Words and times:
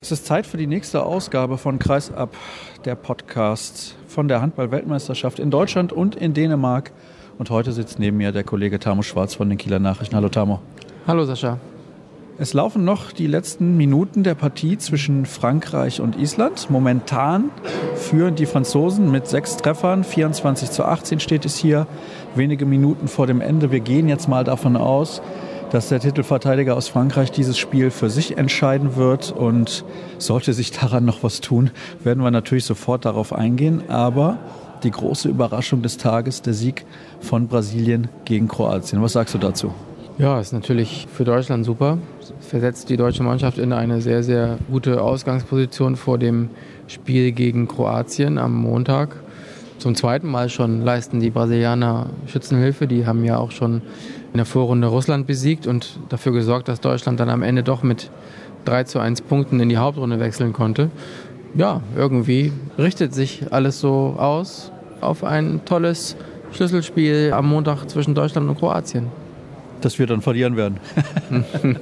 Es 0.00 0.12
ist 0.12 0.26
Zeit 0.26 0.46
für 0.46 0.58
die 0.58 0.68
nächste 0.68 1.02
Ausgabe 1.02 1.58
von 1.58 1.80
Kreisab, 1.80 2.36
der 2.84 2.94
Podcast 2.94 3.96
von 4.06 4.28
der 4.28 4.40
Handball-Weltmeisterschaft 4.40 5.40
in 5.40 5.50
Deutschland 5.50 5.92
und 5.92 6.14
in 6.14 6.34
Dänemark. 6.34 6.92
Und 7.36 7.50
heute 7.50 7.72
sitzt 7.72 7.98
neben 7.98 8.16
mir 8.16 8.30
der 8.30 8.44
Kollege 8.44 8.78
Tamo 8.78 9.02
Schwarz 9.02 9.34
von 9.34 9.48
den 9.48 9.58
Kieler 9.58 9.80
Nachrichten. 9.80 10.14
Hallo 10.14 10.28
Tamo. 10.28 10.60
Hallo 11.08 11.24
Sascha. 11.24 11.58
Es 12.38 12.54
laufen 12.54 12.84
noch 12.84 13.10
die 13.10 13.26
letzten 13.26 13.76
Minuten 13.76 14.22
der 14.22 14.36
Partie 14.36 14.78
zwischen 14.78 15.26
Frankreich 15.26 16.00
und 16.00 16.16
Island. 16.16 16.70
Momentan 16.70 17.50
führen 17.96 18.36
die 18.36 18.46
Franzosen 18.46 19.10
mit 19.10 19.26
sechs 19.26 19.56
Treffern. 19.56 20.04
24 20.04 20.70
zu 20.70 20.84
18 20.84 21.18
steht 21.18 21.44
es 21.44 21.56
hier. 21.56 21.88
Wenige 22.36 22.66
Minuten 22.66 23.08
vor 23.08 23.26
dem 23.26 23.40
Ende. 23.40 23.72
Wir 23.72 23.80
gehen 23.80 24.08
jetzt 24.08 24.28
mal 24.28 24.44
davon 24.44 24.76
aus, 24.76 25.20
dass 25.70 25.88
der 25.88 26.00
Titelverteidiger 26.00 26.76
aus 26.76 26.88
Frankreich 26.88 27.30
dieses 27.30 27.58
Spiel 27.58 27.90
für 27.90 28.10
sich 28.10 28.38
entscheiden 28.38 28.96
wird. 28.96 29.32
Und 29.32 29.84
sollte 30.18 30.52
sich 30.52 30.70
daran 30.72 31.04
noch 31.04 31.22
was 31.22 31.40
tun, 31.40 31.70
werden 32.02 32.22
wir 32.22 32.30
natürlich 32.30 32.64
sofort 32.64 33.04
darauf 33.04 33.32
eingehen. 33.32 33.82
Aber 33.88 34.38
die 34.82 34.90
große 34.90 35.28
Überraschung 35.28 35.82
des 35.82 35.96
Tages, 35.96 36.42
der 36.42 36.54
Sieg 36.54 36.84
von 37.20 37.48
Brasilien 37.48 38.08
gegen 38.24 38.48
Kroatien. 38.48 39.02
Was 39.02 39.12
sagst 39.12 39.34
du 39.34 39.38
dazu? 39.38 39.72
Ja, 40.18 40.40
ist 40.40 40.52
natürlich 40.52 41.06
für 41.12 41.24
Deutschland 41.24 41.64
super. 41.64 41.98
Versetzt 42.40 42.88
die 42.88 42.96
deutsche 42.96 43.22
Mannschaft 43.22 43.58
in 43.58 43.72
eine 43.72 44.00
sehr, 44.00 44.24
sehr 44.24 44.58
gute 44.68 45.00
Ausgangsposition 45.00 45.94
vor 45.94 46.18
dem 46.18 46.50
Spiel 46.88 47.32
gegen 47.32 47.68
Kroatien 47.68 48.38
am 48.38 48.54
Montag. 48.54 49.16
Zum 49.78 49.94
zweiten 49.94 50.26
Mal 50.28 50.48
schon 50.48 50.82
leisten 50.82 51.20
die 51.20 51.30
Brasilianer 51.30 52.10
Schützenhilfe. 52.26 52.88
Die 52.88 53.06
haben 53.06 53.22
ja 53.22 53.36
auch 53.36 53.52
schon 53.52 53.82
in 54.32 54.36
der 54.36 54.46
Vorrunde 54.46 54.88
Russland 54.88 55.26
besiegt 55.26 55.66
und 55.66 55.98
dafür 56.08 56.32
gesorgt, 56.32 56.68
dass 56.68 56.80
Deutschland 56.80 57.18
dann 57.20 57.30
am 57.30 57.42
Ende 57.42 57.62
doch 57.62 57.82
mit 57.82 58.10
3 58.64 58.84
zu 58.84 58.98
1 58.98 59.22
Punkten 59.22 59.60
in 59.60 59.68
die 59.68 59.78
Hauptrunde 59.78 60.20
wechseln 60.20 60.52
konnte. 60.52 60.90
Ja, 61.54 61.80
irgendwie 61.96 62.52
richtet 62.76 63.14
sich 63.14 63.52
alles 63.52 63.80
so 63.80 64.16
aus 64.18 64.70
auf 65.00 65.24
ein 65.24 65.60
tolles 65.64 66.16
Schlüsselspiel 66.52 67.32
am 67.32 67.48
Montag 67.48 67.88
zwischen 67.88 68.14
Deutschland 68.14 68.48
und 68.48 68.58
Kroatien. 68.58 69.06
Dass 69.80 69.98
wir 69.98 70.06
dann 70.06 70.22
verlieren 70.22 70.56
werden. 70.56 70.78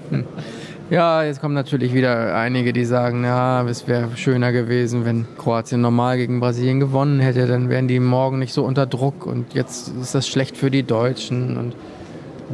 ja, 0.90 1.22
jetzt 1.24 1.40
kommen 1.40 1.54
natürlich 1.54 1.94
wieder 1.94 2.36
einige, 2.36 2.72
die 2.72 2.84
sagen, 2.84 3.24
ja, 3.24 3.66
es 3.66 3.88
wäre 3.88 4.08
schöner 4.16 4.52
gewesen, 4.52 5.04
wenn 5.04 5.26
Kroatien 5.38 5.80
normal 5.80 6.18
gegen 6.18 6.40
Brasilien 6.40 6.78
gewonnen 6.78 7.20
hätte, 7.20 7.46
dann 7.46 7.70
wären 7.70 7.88
die 7.88 8.00
morgen 8.00 8.38
nicht 8.38 8.52
so 8.52 8.64
unter 8.64 8.86
Druck 8.86 9.24
und 9.24 9.54
jetzt 9.54 9.88
ist 10.00 10.14
das 10.14 10.28
schlecht 10.28 10.56
für 10.56 10.70
die 10.70 10.82
Deutschen 10.82 11.56
und 11.56 11.74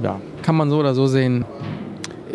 ja, 0.02 0.20
kann 0.42 0.54
man 0.54 0.70
so 0.70 0.78
oder 0.78 0.94
so 0.94 1.06
sehen. 1.06 1.44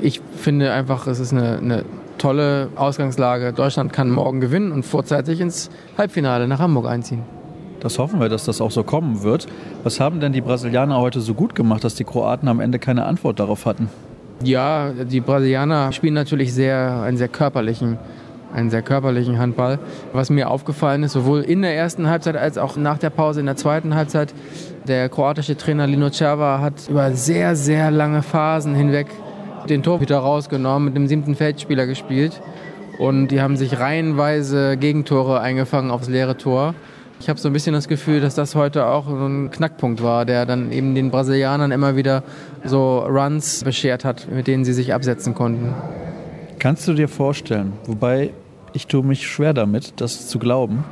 Ich 0.01 0.21
finde 0.35 0.71
einfach, 0.73 1.07
es 1.07 1.19
ist 1.19 1.33
eine, 1.33 1.57
eine 1.57 1.85
tolle 2.17 2.69
Ausgangslage. 2.75 3.53
Deutschland 3.53 3.93
kann 3.93 4.09
morgen 4.11 4.39
gewinnen 4.41 4.71
und 4.71 4.83
vorzeitig 4.83 5.39
ins 5.39 5.69
Halbfinale 5.97 6.47
nach 6.47 6.59
Hamburg 6.59 6.87
einziehen. 6.87 7.23
Das 7.79 7.99
hoffen 7.99 8.19
wir, 8.19 8.29
dass 8.29 8.45
das 8.45 8.59
auch 8.59 8.71
so 8.71 8.83
kommen 8.83 9.23
wird. 9.23 9.47
Was 9.83 9.99
haben 9.99 10.19
denn 10.19 10.33
die 10.33 10.41
Brasilianer 10.41 10.99
heute 10.99 11.21
so 11.21 11.33
gut 11.33 11.53
gemacht, 11.55 11.83
dass 11.83 11.95
die 11.95 12.03
Kroaten 12.03 12.47
am 12.47 12.59
Ende 12.59 12.79
keine 12.79 13.05
Antwort 13.05 13.39
darauf 13.39 13.65
hatten? 13.65 13.89
Ja, 14.43 14.91
die 14.91 15.19
Brasilianer 15.19 15.91
spielen 15.91 16.13
natürlich 16.13 16.53
sehr, 16.53 17.01
einen 17.03 17.17
sehr 17.17 17.27
körperlichen 17.27 17.97
einen 18.53 18.69
sehr 18.69 18.81
körperlichen 18.81 19.39
Handball. 19.39 19.79
Was 20.13 20.29
mir 20.29 20.49
aufgefallen 20.49 21.03
ist, 21.03 21.13
sowohl 21.13 21.41
in 21.41 21.61
der 21.61 21.75
ersten 21.75 22.09
Halbzeit 22.09 22.37
als 22.37 22.57
auch 22.57 22.77
nach 22.77 22.97
der 22.97 23.09
Pause 23.09 23.39
in 23.39 23.45
der 23.45 23.55
zweiten 23.55 23.95
Halbzeit, 23.95 24.33
der 24.87 25.09
kroatische 25.09 25.57
Trainer 25.57 25.87
Lino 25.87 26.09
Cerva 26.09 26.59
hat 26.61 26.89
über 26.89 27.11
sehr, 27.11 27.55
sehr 27.55 27.91
lange 27.91 28.21
Phasen 28.21 28.75
hinweg 28.75 29.07
den 29.69 29.83
Torhüter 29.83 30.19
rausgenommen, 30.19 30.85
mit 30.85 30.95
dem 30.95 31.07
siebten 31.07 31.35
Feldspieler 31.35 31.85
gespielt. 31.85 32.41
Und 32.99 33.27
die 33.27 33.41
haben 33.41 33.57
sich 33.57 33.79
reihenweise 33.79 34.77
Gegentore 34.77 35.39
eingefangen 35.39 35.91
aufs 35.91 36.07
leere 36.07 36.37
Tor. 36.37 36.73
Ich 37.19 37.29
habe 37.29 37.39
so 37.39 37.49
ein 37.49 37.53
bisschen 37.53 37.73
das 37.73 37.87
Gefühl, 37.87 38.21
dass 38.21 38.35
das 38.35 38.55
heute 38.55 38.85
auch 38.85 39.07
so 39.07 39.25
ein 39.25 39.49
Knackpunkt 39.51 40.03
war, 40.03 40.25
der 40.25 40.45
dann 40.45 40.71
eben 40.71 40.95
den 40.95 41.09
Brasilianern 41.09 41.71
immer 41.71 41.95
wieder 41.95 42.23
so 42.63 42.99
Runs 42.99 43.63
beschert 43.63 44.05
hat, 44.05 44.31
mit 44.31 44.47
denen 44.47 44.65
sie 44.65 44.73
sich 44.73 44.93
absetzen 44.93 45.33
konnten. 45.33 45.73
Kannst 46.59 46.87
du 46.87 46.93
dir 46.93 47.07
vorstellen, 47.07 47.73
wobei 47.85 48.31
ich 48.77 48.85
tue 48.85 49.01
mich 49.01 49.27
schwer 49.27 49.55
damit, 49.55 49.99
das 49.99 50.27
zu 50.27 50.37
glauben, 50.37 50.83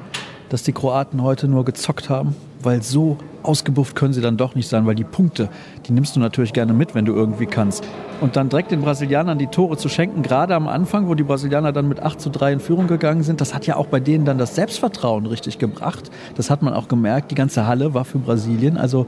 dass 0.49 0.63
die 0.63 0.73
Kroaten 0.73 1.21
heute 1.21 1.47
nur 1.47 1.65
gezockt 1.65 2.09
haben, 2.09 2.35
weil 2.63 2.81
so 2.81 3.17
ausgebufft 3.43 3.95
können 3.95 4.11
sie 4.11 4.21
dann 4.21 4.37
doch 4.37 4.55
nicht 4.55 4.67
sein, 4.67 4.87
weil 4.87 4.95
die 4.95 5.03
Punkte, 5.03 5.49
die 5.85 5.91
nimmst 5.91 6.15
du 6.15 6.19
natürlich 6.19 6.51
gerne 6.51 6.73
mit, 6.73 6.95
wenn 6.95 7.05
du 7.05 7.13
irgendwie 7.13 7.45
kannst. 7.45 7.83
Und 8.21 8.37
dann 8.37 8.49
direkt 8.49 8.71
den 8.71 8.81
Brasilianern 8.81 9.37
die 9.37 9.45
Tore 9.45 9.77
zu 9.77 9.87
schenken, 9.87 10.23
gerade 10.23 10.55
am 10.55 10.67
Anfang, 10.67 11.07
wo 11.07 11.13
die 11.13 11.21
Brasilianer 11.21 11.71
dann 11.73 11.87
mit 11.87 11.99
8 11.99 12.19
zu 12.19 12.31
3 12.31 12.53
in 12.53 12.59
Führung 12.59 12.87
gegangen 12.87 13.21
sind, 13.21 13.39
das 13.39 13.53
hat 13.53 13.67
ja 13.67 13.75
auch 13.75 13.85
bei 13.85 13.99
denen 13.99 14.25
dann 14.25 14.39
das 14.39 14.55
Selbstvertrauen 14.55 15.27
richtig 15.27 15.59
gebracht. 15.59 16.09
Das 16.33 16.49
hat 16.49 16.63
man 16.63 16.73
auch 16.73 16.87
gemerkt, 16.87 17.29
die 17.29 17.35
ganze 17.35 17.67
Halle 17.67 17.93
war 17.93 18.03
für 18.03 18.17
Brasilien. 18.17 18.77
Also 18.79 19.05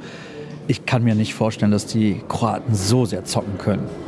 ich 0.67 0.85
kann 0.85 1.03
mir 1.03 1.15
nicht 1.15 1.33
vorstellen, 1.33 1.71
dass 1.71 1.88
die 1.88 2.21
Kroaten 2.29 2.75
so 2.75 3.05
sehr 3.05 3.25
zocken 3.25 3.57
können. 3.57 4.06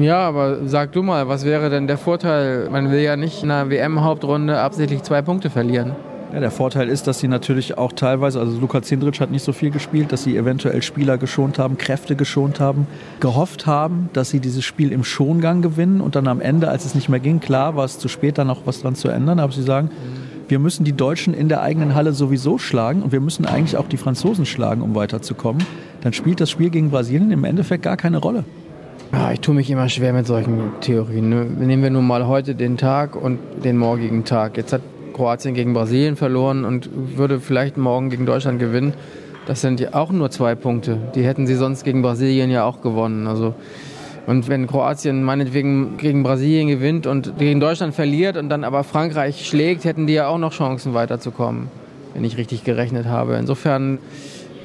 Ja, 0.00 0.18
aber 0.18 0.66
sag 0.66 0.92
du 0.92 1.02
mal, 1.02 1.28
was 1.28 1.44
wäre 1.44 1.70
denn 1.70 1.86
der 1.86 1.98
Vorteil? 1.98 2.68
Man 2.70 2.90
will 2.90 3.00
ja 3.00 3.16
nicht 3.16 3.42
in 3.42 3.50
einer 3.50 3.70
WM-Hauptrunde 3.70 4.58
absichtlich 4.58 5.02
zwei 5.02 5.22
Punkte 5.22 5.50
verlieren. 5.50 5.92
Ja, 6.32 6.38
der 6.38 6.52
Vorteil 6.52 6.88
ist, 6.88 7.08
dass 7.08 7.18
sie 7.18 7.26
natürlich 7.26 7.76
auch 7.76 7.92
teilweise, 7.92 8.38
also 8.38 8.56
Luka 8.60 8.82
Zindric 8.82 9.20
hat 9.20 9.32
nicht 9.32 9.42
so 9.42 9.52
viel 9.52 9.70
gespielt, 9.70 10.12
dass 10.12 10.22
sie 10.22 10.36
eventuell 10.36 10.80
Spieler 10.80 11.18
geschont 11.18 11.58
haben, 11.58 11.76
Kräfte 11.76 12.14
geschont 12.14 12.60
haben, 12.60 12.86
gehofft 13.18 13.66
haben, 13.66 14.10
dass 14.12 14.30
sie 14.30 14.38
dieses 14.38 14.64
Spiel 14.64 14.92
im 14.92 15.02
Schongang 15.02 15.60
gewinnen 15.60 16.00
und 16.00 16.14
dann 16.14 16.28
am 16.28 16.40
Ende, 16.40 16.68
als 16.68 16.84
es 16.84 16.94
nicht 16.94 17.08
mehr 17.08 17.18
ging, 17.18 17.40
klar 17.40 17.74
war 17.74 17.84
es 17.84 17.98
zu 17.98 18.06
spät, 18.06 18.38
da 18.38 18.44
noch 18.44 18.64
was 18.64 18.82
dran 18.82 18.94
zu 18.94 19.08
ändern, 19.08 19.40
aber 19.40 19.52
sie 19.52 19.62
sagen, 19.62 19.90
wir 20.46 20.60
müssen 20.60 20.84
die 20.84 20.92
Deutschen 20.92 21.34
in 21.34 21.48
der 21.48 21.62
eigenen 21.62 21.96
Halle 21.96 22.12
sowieso 22.12 22.58
schlagen 22.58 23.02
und 23.02 23.10
wir 23.10 23.20
müssen 23.20 23.44
eigentlich 23.44 23.76
auch 23.76 23.88
die 23.88 23.96
Franzosen 23.96 24.46
schlagen, 24.46 24.82
um 24.82 24.94
weiterzukommen. 24.94 25.64
Dann 26.02 26.12
spielt 26.12 26.40
das 26.40 26.50
Spiel 26.50 26.70
gegen 26.70 26.90
Brasilien 26.90 27.32
im 27.32 27.42
Endeffekt 27.42 27.82
gar 27.82 27.96
keine 27.96 28.18
Rolle. 28.18 28.44
Ja, 29.12 29.32
ich 29.32 29.40
tue 29.40 29.54
mich 29.54 29.68
immer 29.70 29.88
schwer 29.88 30.12
mit 30.12 30.26
solchen 30.26 30.72
Theorien. 30.80 31.28
Ne? 31.28 31.44
Nehmen 31.44 31.82
wir 31.82 31.90
nun 31.90 32.06
mal 32.06 32.28
heute 32.28 32.54
den 32.54 32.76
Tag 32.76 33.16
und 33.16 33.38
den 33.64 33.76
morgigen 33.76 34.24
Tag. 34.24 34.56
Jetzt 34.56 34.72
hat 34.72 34.82
Kroatien 35.14 35.54
gegen 35.54 35.74
Brasilien 35.74 36.14
verloren 36.14 36.64
und 36.64 36.88
würde 37.16 37.40
vielleicht 37.40 37.76
morgen 37.76 38.10
gegen 38.10 38.24
Deutschland 38.24 38.60
gewinnen. 38.60 38.94
Das 39.46 39.62
sind 39.62 39.80
ja 39.80 39.94
auch 39.94 40.12
nur 40.12 40.30
zwei 40.30 40.54
Punkte. 40.54 40.96
Die 41.16 41.24
hätten 41.24 41.48
sie 41.48 41.56
sonst 41.56 41.82
gegen 41.82 42.02
Brasilien 42.02 42.50
ja 42.50 42.64
auch 42.64 42.82
gewonnen. 42.82 43.26
Also 43.26 43.54
und 44.26 44.48
wenn 44.48 44.68
Kroatien 44.68 45.24
meinetwegen 45.24 45.96
gegen 45.96 46.22
Brasilien 46.22 46.68
gewinnt 46.68 47.08
und 47.08 47.36
gegen 47.36 47.58
Deutschland 47.58 47.96
verliert 47.96 48.36
und 48.36 48.48
dann 48.48 48.62
aber 48.62 48.84
Frankreich 48.84 49.44
schlägt, 49.44 49.84
hätten 49.84 50.06
die 50.06 50.12
ja 50.12 50.28
auch 50.28 50.38
noch 50.38 50.52
Chancen 50.52 50.94
weiterzukommen, 50.94 51.68
wenn 52.14 52.22
ich 52.22 52.36
richtig 52.36 52.62
gerechnet 52.62 53.06
habe. 53.06 53.34
Insofern 53.34 53.98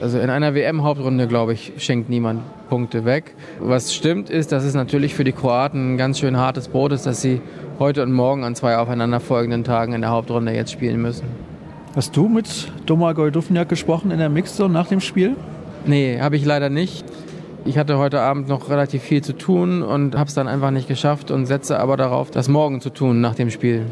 also 0.01 0.19
in 0.19 0.29
einer 0.29 0.53
WM-Hauptrunde, 0.53 1.27
glaube 1.27 1.53
ich, 1.53 1.73
schenkt 1.77 2.09
niemand 2.09 2.41
Punkte 2.69 3.05
weg. 3.05 3.35
Was 3.59 3.93
stimmt, 3.93 4.29
ist, 4.29 4.51
dass 4.51 4.63
es 4.63 4.73
natürlich 4.73 5.13
für 5.15 5.23
die 5.23 5.31
Kroaten 5.31 5.93
ein 5.93 5.97
ganz 5.97 6.19
schön 6.19 6.37
hartes 6.37 6.67
Brot 6.67 6.91
ist, 6.91 7.05
dass 7.05 7.21
sie 7.21 7.41
heute 7.79 8.03
und 8.03 8.11
morgen 8.11 8.43
an 8.43 8.55
zwei 8.55 8.77
aufeinanderfolgenden 8.77 9.63
Tagen 9.63 9.93
in 9.93 10.01
der 10.01 10.09
Hauptrunde 10.09 10.53
jetzt 10.53 10.71
spielen 10.71 11.01
müssen. 11.01 11.25
Hast 11.95 12.15
du 12.17 12.27
mit 12.27 12.71
Domagoj 12.85 13.31
Dufniak 13.31 13.69
gesprochen 13.69 14.11
in 14.11 14.19
der 14.19 14.29
Mixzone 14.29 14.73
nach 14.73 14.87
dem 14.87 14.99
Spiel? 14.99 15.35
Nee, 15.85 16.19
habe 16.19 16.35
ich 16.35 16.45
leider 16.45 16.69
nicht. 16.69 17.05
Ich 17.63 17.77
hatte 17.77 17.97
heute 17.97 18.21
Abend 18.21 18.47
noch 18.47 18.69
relativ 18.69 19.01
viel 19.01 19.23
zu 19.23 19.33
tun 19.33 19.81
und 19.81 20.15
habe 20.15 20.27
es 20.27 20.33
dann 20.35 20.47
einfach 20.47 20.71
nicht 20.71 20.87
geschafft 20.87 21.31
und 21.31 21.45
setze 21.45 21.79
aber 21.79 21.97
darauf, 21.97 22.31
das 22.31 22.47
morgen 22.47 22.81
zu 22.81 22.89
tun 22.89 23.21
nach 23.21 23.35
dem 23.35 23.49
Spiel. 23.49 23.85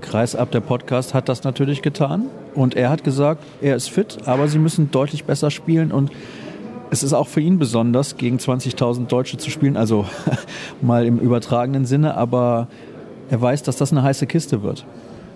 Kreisab, 0.00 0.50
der 0.50 0.60
Podcast, 0.60 1.14
hat 1.14 1.28
das 1.28 1.44
natürlich 1.44 1.82
getan. 1.82 2.26
Und 2.54 2.74
er 2.74 2.90
hat 2.90 3.04
gesagt, 3.04 3.42
er 3.60 3.76
ist 3.76 3.90
fit, 3.90 4.18
aber 4.26 4.48
sie 4.48 4.58
müssen 4.58 4.90
deutlich 4.90 5.24
besser 5.24 5.50
spielen. 5.50 5.92
Und 5.92 6.10
es 6.90 7.02
ist 7.02 7.12
auch 7.12 7.28
für 7.28 7.40
ihn 7.40 7.58
besonders, 7.58 8.16
gegen 8.16 8.38
20.000 8.38 9.06
Deutsche 9.06 9.36
zu 9.36 9.50
spielen. 9.50 9.76
Also 9.76 10.06
mal 10.80 11.06
im 11.06 11.18
übertragenen 11.18 11.84
Sinne. 11.84 12.16
Aber 12.16 12.68
er 13.30 13.40
weiß, 13.40 13.62
dass 13.62 13.76
das 13.76 13.92
eine 13.92 14.02
heiße 14.02 14.26
Kiste 14.26 14.62
wird. 14.62 14.84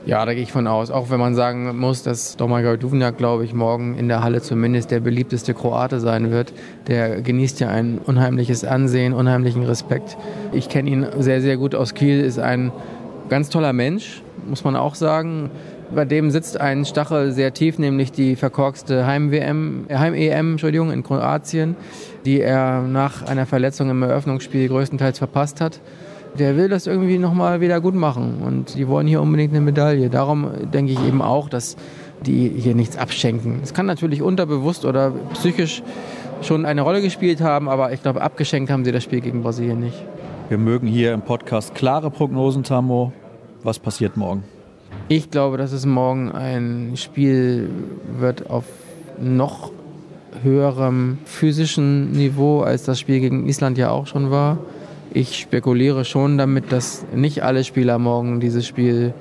Ja, 0.04 0.24
da 0.26 0.34
gehe 0.34 0.42
ich 0.42 0.50
von 0.50 0.66
aus. 0.66 0.90
Auch 0.90 1.10
wenn 1.10 1.20
man 1.20 1.36
sagen 1.36 1.78
muss, 1.78 2.02
dass 2.02 2.36
Domagoj 2.36 2.76
Duvnjak, 2.76 3.18
glaube 3.18 3.44
ich, 3.44 3.54
morgen 3.54 3.96
in 3.96 4.08
der 4.08 4.24
Halle 4.24 4.42
zumindest 4.42 4.90
der 4.90 4.98
beliebteste 4.98 5.54
Kroate 5.54 6.00
sein 6.00 6.32
wird. 6.32 6.52
Der 6.88 7.20
genießt 7.20 7.60
ja 7.60 7.68
ein 7.68 7.98
unheimliches 7.98 8.64
Ansehen, 8.64 9.12
unheimlichen 9.12 9.62
Respekt. 9.62 10.16
Ich 10.50 10.68
kenne 10.68 10.90
ihn 10.90 11.06
sehr, 11.20 11.40
sehr 11.40 11.56
gut 11.56 11.76
aus 11.76 11.94
Kiel, 11.94 12.20
ist 12.20 12.40
ein 12.40 12.72
ganz 13.28 13.48
toller 13.48 13.72
Mensch, 13.72 14.22
muss 14.46 14.64
man 14.64 14.76
auch 14.76 14.94
sagen. 14.94 15.50
Bei 15.94 16.04
dem 16.04 16.30
sitzt 16.30 16.60
ein 16.60 16.84
Stachel 16.84 17.32
sehr 17.32 17.52
tief, 17.52 17.78
nämlich 17.78 18.12
die 18.12 18.36
verkorkste 18.36 19.06
Heim-WM, 19.06 19.84
äh, 19.88 19.96
Heim-EM, 19.96 20.52
Entschuldigung, 20.52 20.90
in 20.90 21.02
Kroatien, 21.02 21.76
die 22.24 22.40
er 22.40 22.82
nach 22.82 23.22
einer 23.22 23.46
Verletzung 23.46 23.90
im 23.90 24.02
Eröffnungsspiel 24.02 24.68
größtenteils 24.68 25.18
verpasst 25.18 25.60
hat. 25.60 25.80
Der 26.38 26.56
will 26.56 26.70
das 26.70 26.86
irgendwie 26.86 27.18
nochmal 27.18 27.60
wieder 27.60 27.80
gut 27.82 27.94
machen 27.94 28.42
und 28.46 28.74
die 28.74 28.88
wollen 28.88 29.06
hier 29.06 29.20
unbedingt 29.20 29.52
eine 29.52 29.60
Medaille. 29.60 30.08
Darum 30.08 30.50
denke 30.72 30.92
ich 30.92 31.06
eben 31.06 31.20
auch, 31.20 31.50
dass 31.50 31.76
die 32.24 32.48
hier 32.48 32.74
nichts 32.74 32.96
abschenken. 32.96 33.60
Es 33.62 33.74
kann 33.74 33.84
natürlich 33.84 34.22
unterbewusst 34.22 34.86
oder 34.86 35.12
psychisch 35.34 35.82
schon 36.40 36.64
eine 36.64 36.82
Rolle 36.82 37.02
gespielt 37.02 37.40
haben, 37.40 37.68
aber 37.68 37.92
ich 37.92 38.02
glaube, 38.02 38.22
abgeschenkt 38.22 38.70
haben 38.70 38.84
sie 38.84 38.92
das 38.92 39.04
Spiel 39.04 39.20
gegen 39.20 39.42
Brasilien 39.42 39.80
nicht. 39.80 40.02
Wir 40.48 40.58
mögen 40.58 40.86
hier 40.86 41.12
im 41.14 41.22
Podcast 41.22 41.74
klare 41.74 42.10
Prognosen, 42.10 42.62
Tammo. 42.62 43.12
Was 43.62 43.78
passiert 43.78 44.16
morgen? 44.16 44.44
Ich 45.08 45.30
glaube, 45.30 45.56
dass 45.56 45.72
es 45.72 45.86
morgen 45.86 46.32
ein 46.32 46.92
Spiel 46.96 47.70
wird 48.18 48.50
auf 48.50 48.64
noch 49.20 49.70
höherem 50.42 51.18
physischen 51.24 52.12
Niveau, 52.12 52.60
als 52.60 52.84
das 52.84 52.98
Spiel 52.98 53.20
gegen 53.20 53.46
Island 53.48 53.78
ja 53.78 53.90
auch 53.90 54.06
schon 54.06 54.30
war. 54.30 54.58
Ich 55.12 55.38
spekuliere 55.38 56.04
schon 56.04 56.38
damit, 56.38 56.72
dass 56.72 57.04
nicht 57.14 57.42
alle 57.42 57.64
Spieler 57.64 57.98
morgen 57.98 58.40
dieses 58.40 58.66
Spiel 58.66 59.12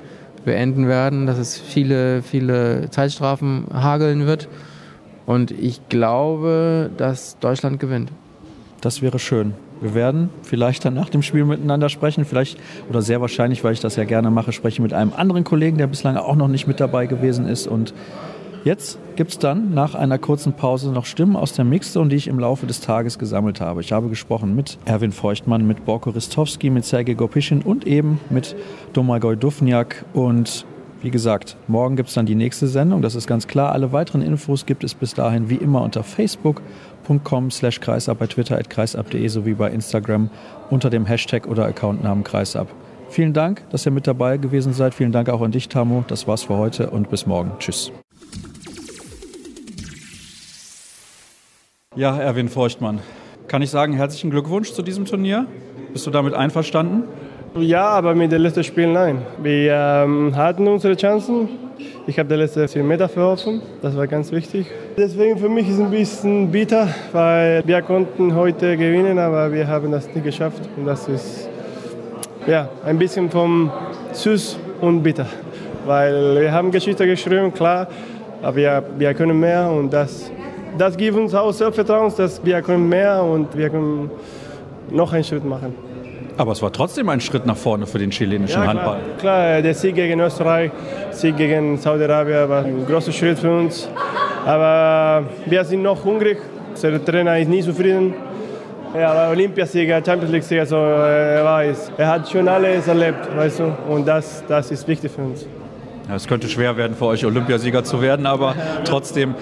beenden 0.44 0.88
werden, 0.88 1.26
dass 1.26 1.38
es 1.38 1.58
viele, 1.58 2.22
viele 2.22 2.90
Zeitstrafen 2.90 3.66
hageln 3.72 4.26
wird. 4.26 4.48
Und 5.26 5.50
ich 5.52 5.88
glaube, 5.88 6.90
dass 6.96 7.38
Deutschland 7.38 7.78
gewinnt. 7.78 8.10
Das 8.80 9.02
wäre 9.02 9.18
schön. 9.18 9.54
Wir 9.82 9.94
werden 9.94 10.30
vielleicht 10.42 10.84
dann 10.84 10.94
nach 10.94 11.10
dem 11.10 11.22
Spiel 11.22 11.44
miteinander 11.44 11.88
sprechen, 11.88 12.24
vielleicht 12.24 12.58
oder 12.88 13.02
sehr 13.02 13.20
wahrscheinlich, 13.20 13.64
weil 13.64 13.72
ich 13.72 13.80
das 13.80 13.96
ja 13.96 14.04
gerne 14.04 14.30
mache, 14.30 14.52
sprechen 14.52 14.82
mit 14.82 14.94
einem 14.94 15.12
anderen 15.14 15.44
Kollegen, 15.44 15.76
der 15.76 15.88
bislang 15.88 16.16
auch 16.16 16.36
noch 16.36 16.48
nicht 16.48 16.66
mit 16.66 16.80
dabei 16.80 17.06
gewesen 17.06 17.46
ist 17.46 17.66
und 17.66 17.92
Jetzt 18.64 18.96
gibt 19.16 19.32
es 19.32 19.38
dann 19.40 19.74
nach 19.74 19.96
einer 19.96 20.18
kurzen 20.18 20.52
Pause 20.52 20.92
noch 20.92 21.04
Stimmen 21.04 21.34
aus 21.34 21.52
der 21.52 21.64
Mixzone, 21.64 22.10
die 22.10 22.14
ich 22.14 22.28
im 22.28 22.38
Laufe 22.38 22.64
des 22.64 22.80
Tages 22.80 23.18
gesammelt 23.18 23.60
habe. 23.60 23.80
Ich 23.80 23.90
habe 23.90 24.08
gesprochen 24.08 24.54
mit 24.54 24.78
Erwin 24.84 25.10
Feuchtmann, 25.10 25.66
mit 25.66 25.84
Borko 25.84 26.10
Ristowski, 26.10 26.70
mit 26.70 26.84
Sergej 26.84 27.16
Gopischin 27.16 27.62
und 27.62 27.88
eben 27.88 28.20
mit 28.30 28.54
Domagoj 28.92 29.36
Dufniak. 29.36 30.04
Und 30.12 30.64
wie 31.02 31.10
gesagt, 31.10 31.56
morgen 31.66 31.96
gibt 31.96 32.08
es 32.08 32.14
dann 32.14 32.26
die 32.26 32.34
nächste 32.34 32.68
Sendung, 32.68 33.02
das 33.02 33.14
ist 33.14 33.26
ganz 33.26 33.48
klar. 33.48 33.72
Alle 33.72 33.92
weiteren 33.92 34.22
Infos 34.22 34.66
gibt 34.66 34.84
es 34.84 34.94
bis 34.94 35.14
dahin 35.14 35.50
wie 35.50 35.56
immer 35.56 35.82
unter 35.82 36.04
facebook.com 36.04 37.50
slash 37.50 37.80
kreisab, 37.80 38.18
bei 38.20 38.28
Twitter 38.28 38.56
at 38.56 38.70
kreisab.de 38.70 39.26
sowie 39.28 39.54
bei 39.54 39.70
Instagram 39.70 40.30
unter 40.70 40.90
dem 40.90 41.04
Hashtag 41.04 41.48
oder 41.48 41.66
Accountnamen 41.66 42.22
kreisab. 42.22 42.68
Vielen 43.08 43.32
Dank, 43.32 43.68
dass 43.70 43.84
ihr 43.84 43.92
mit 43.92 44.06
dabei 44.06 44.38
gewesen 44.38 44.72
seid. 44.72 44.94
Vielen 44.94 45.12
Dank 45.12 45.28
auch 45.28 45.42
an 45.42 45.50
dich, 45.50 45.68
Tamu. 45.68 46.02
Das 46.06 46.26
war's 46.26 46.44
für 46.44 46.56
heute 46.56 46.90
und 46.90 47.10
bis 47.10 47.26
morgen. 47.26 47.50
Tschüss. 47.58 47.92
Ja, 51.94 52.16
Erwin 52.16 52.48
Feuchtmann. 52.48 53.00
Kann 53.48 53.60
ich 53.60 53.68
sagen, 53.68 53.92
herzlichen 53.92 54.30
Glückwunsch 54.30 54.72
zu 54.72 54.82
diesem 54.82 55.04
Turnier. 55.04 55.46
Bist 55.92 56.06
du 56.06 56.10
damit 56.10 56.32
einverstanden? 56.32 57.02
Ja, 57.58 57.84
aber 57.90 58.14
mit 58.14 58.32
dem 58.32 58.42
letzten 58.42 58.64
Spiel 58.64 58.86
nein. 58.86 59.22
Wir 59.42 59.72
ähm, 60.04 60.34
hatten 60.34 60.66
unsere 60.68 60.96
Chancen. 60.96 61.48
Ich 62.06 62.18
habe 62.18 62.28
die 62.28 62.34
letzten 62.36 62.66
10 62.66 62.86
Meter 62.86 63.08
verworfen. 63.08 63.60
Das 63.82 63.94
war 63.96 64.06
ganz 64.06 64.32
wichtig. 64.32 64.66
Deswegen 64.96 65.38
für 65.38 65.48
mich 65.48 65.68
ist 65.68 65.74
es 65.74 65.80
ein 65.80 65.90
bisschen 65.90 66.50
bitter, 66.50 66.88
weil 67.12 67.62
wir 67.66 67.82
konnten 67.82 68.34
heute 68.34 68.76
gewinnen, 68.76 69.18
aber 69.18 69.52
wir 69.52 69.68
haben 69.68 69.92
das 69.92 70.06
nicht 70.06 70.24
geschafft. 70.24 70.62
Und 70.76 70.86
das 70.86 71.06
ist 71.08 71.48
ja, 72.46 72.68
ein 72.84 72.98
bisschen 72.98 73.30
vom 73.30 73.70
süß 74.12 74.58
und 74.80 75.02
bitter. 75.02 75.26
Weil 75.84 76.40
wir 76.40 76.52
haben 76.52 76.70
Geschichte 76.70 77.06
geschrieben, 77.06 77.52
klar, 77.52 77.86
aber 78.40 78.56
wir, 78.56 78.82
wir 78.96 79.14
können 79.14 79.38
mehr 79.38 79.70
und 79.70 79.92
das 79.92 80.30
das 80.78 80.96
gibt 80.96 81.16
uns 81.16 81.34
auch 81.34 81.52
Selbstvertrauen, 81.52 82.12
dass 82.16 82.42
wir 82.44 82.62
können 82.62 82.88
mehr 82.88 83.22
und 83.22 83.54
wir 83.56 83.68
können 83.68 84.10
noch 84.90 85.12
einen 85.12 85.24
Schritt 85.24 85.44
machen. 85.44 85.91
Aber 86.36 86.52
es 86.52 86.62
war 86.62 86.72
trotzdem 86.72 87.08
ein 87.08 87.20
Schritt 87.20 87.46
nach 87.46 87.56
vorne 87.56 87.86
für 87.86 87.98
den 87.98 88.10
chilenischen 88.10 88.62
ja, 88.62 88.66
Handball. 88.66 88.98
Klar, 89.18 89.44
klar, 89.44 89.62
der 89.62 89.74
Sieg 89.74 89.94
gegen 89.94 90.20
Österreich, 90.20 90.70
Sieg 91.10 91.36
gegen 91.36 91.76
Saudi-Arabien 91.76 92.48
war 92.48 92.64
ein 92.64 92.86
großer 92.86 93.12
Schritt 93.12 93.38
für 93.38 93.50
uns. 93.50 93.88
Aber 94.46 95.24
wir 95.46 95.64
sind 95.64 95.82
noch 95.82 96.04
hungrig. 96.04 96.38
Der 96.82 97.04
Trainer 97.04 97.38
ist 97.38 97.48
nie 97.48 97.62
zufrieden. 97.62 98.14
Er 98.94 99.08
war 99.08 99.30
Olympiasieger, 99.30 100.02
Champions 100.04 100.32
League-Sieger, 100.32 100.62
also 100.62 100.76
er 100.76 101.44
weiß. 101.44 101.92
Er 101.96 102.08
hat 102.08 102.28
schon 102.28 102.46
alles 102.46 102.86
erlebt, 102.88 103.34
weißt 103.34 103.60
du. 103.60 103.72
Und 103.88 104.06
das, 104.06 104.44
das 104.46 104.70
ist 104.70 104.86
wichtig 104.86 105.10
für 105.12 105.22
uns. 105.22 105.46
Ja, 106.08 106.16
es 106.16 106.26
könnte 106.26 106.48
schwer 106.48 106.76
werden 106.76 106.94
für 106.96 107.06
euch, 107.06 107.24
Olympiasieger 107.24 107.84
zu 107.84 108.02
werden, 108.02 108.26
aber 108.26 108.54
trotzdem 108.84 109.34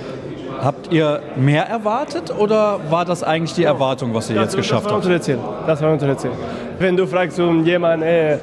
Habt 0.63 0.93
ihr 0.93 1.21
mehr 1.37 1.67
erwartet 1.67 2.33
oder 2.37 2.79
war 2.91 3.05
das 3.07 3.23
eigentlich 3.23 3.55
die 3.55 3.65
Erwartung, 3.65 4.13
was 4.13 4.29
ihr 4.29 4.37
das, 4.37 4.45
jetzt 4.45 4.57
geschafft 4.57 4.87
das 4.87 5.07
war 5.07 5.13
habt? 5.13 5.25
Ziel. 5.25 5.39
Das 5.67 5.81
war 5.81 5.93
unser 5.93 6.19
Ziel. 6.19 6.33
Wenn 6.79 6.97
du 6.97 7.07
fragst 7.07 7.41
um 7.41 7.65
jemanden, 7.65 8.05
ey, 8.05 8.39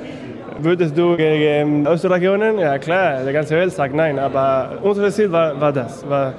würdest 0.60 0.98
du 0.98 1.16
gegen 1.16 1.86
Österreich 1.86 2.22
gewonnen? 2.22 2.58
Ja 2.58 2.78
klar, 2.80 3.24
die 3.24 3.31
ganze 3.31 3.56
Welt 3.56 3.72
sagt 3.72 3.94
nein. 3.94 4.18
Aber 4.18 4.80
unser 4.81 5.12
Ziel 5.12 5.31
war, 5.31 5.60
war 5.62 5.72
das. 5.72 6.08
War, 6.10 6.34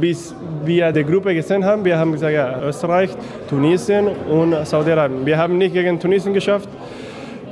bis 0.00 0.34
wir 0.64 0.90
die 0.90 1.04
Gruppe 1.04 1.32
gesehen 1.32 1.64
haben, 1.64 1.84
wir 1.84 1.96
haben 1.96 2.10
gesagt, 2.10 2.32
ja, 2.32 2.60
Österreich, 2.62 3.10
Tunesien 3.48 4.08
und 4.08 4.66
Saudi-Arabien. 4.66 5.24
Wir 5.24 5.38
haben 5.38 5.58
nicht 5.58 5.74
gegen 5.74 6.00
Tunesien 6.00 6.34
geschafft. 6.34 6.68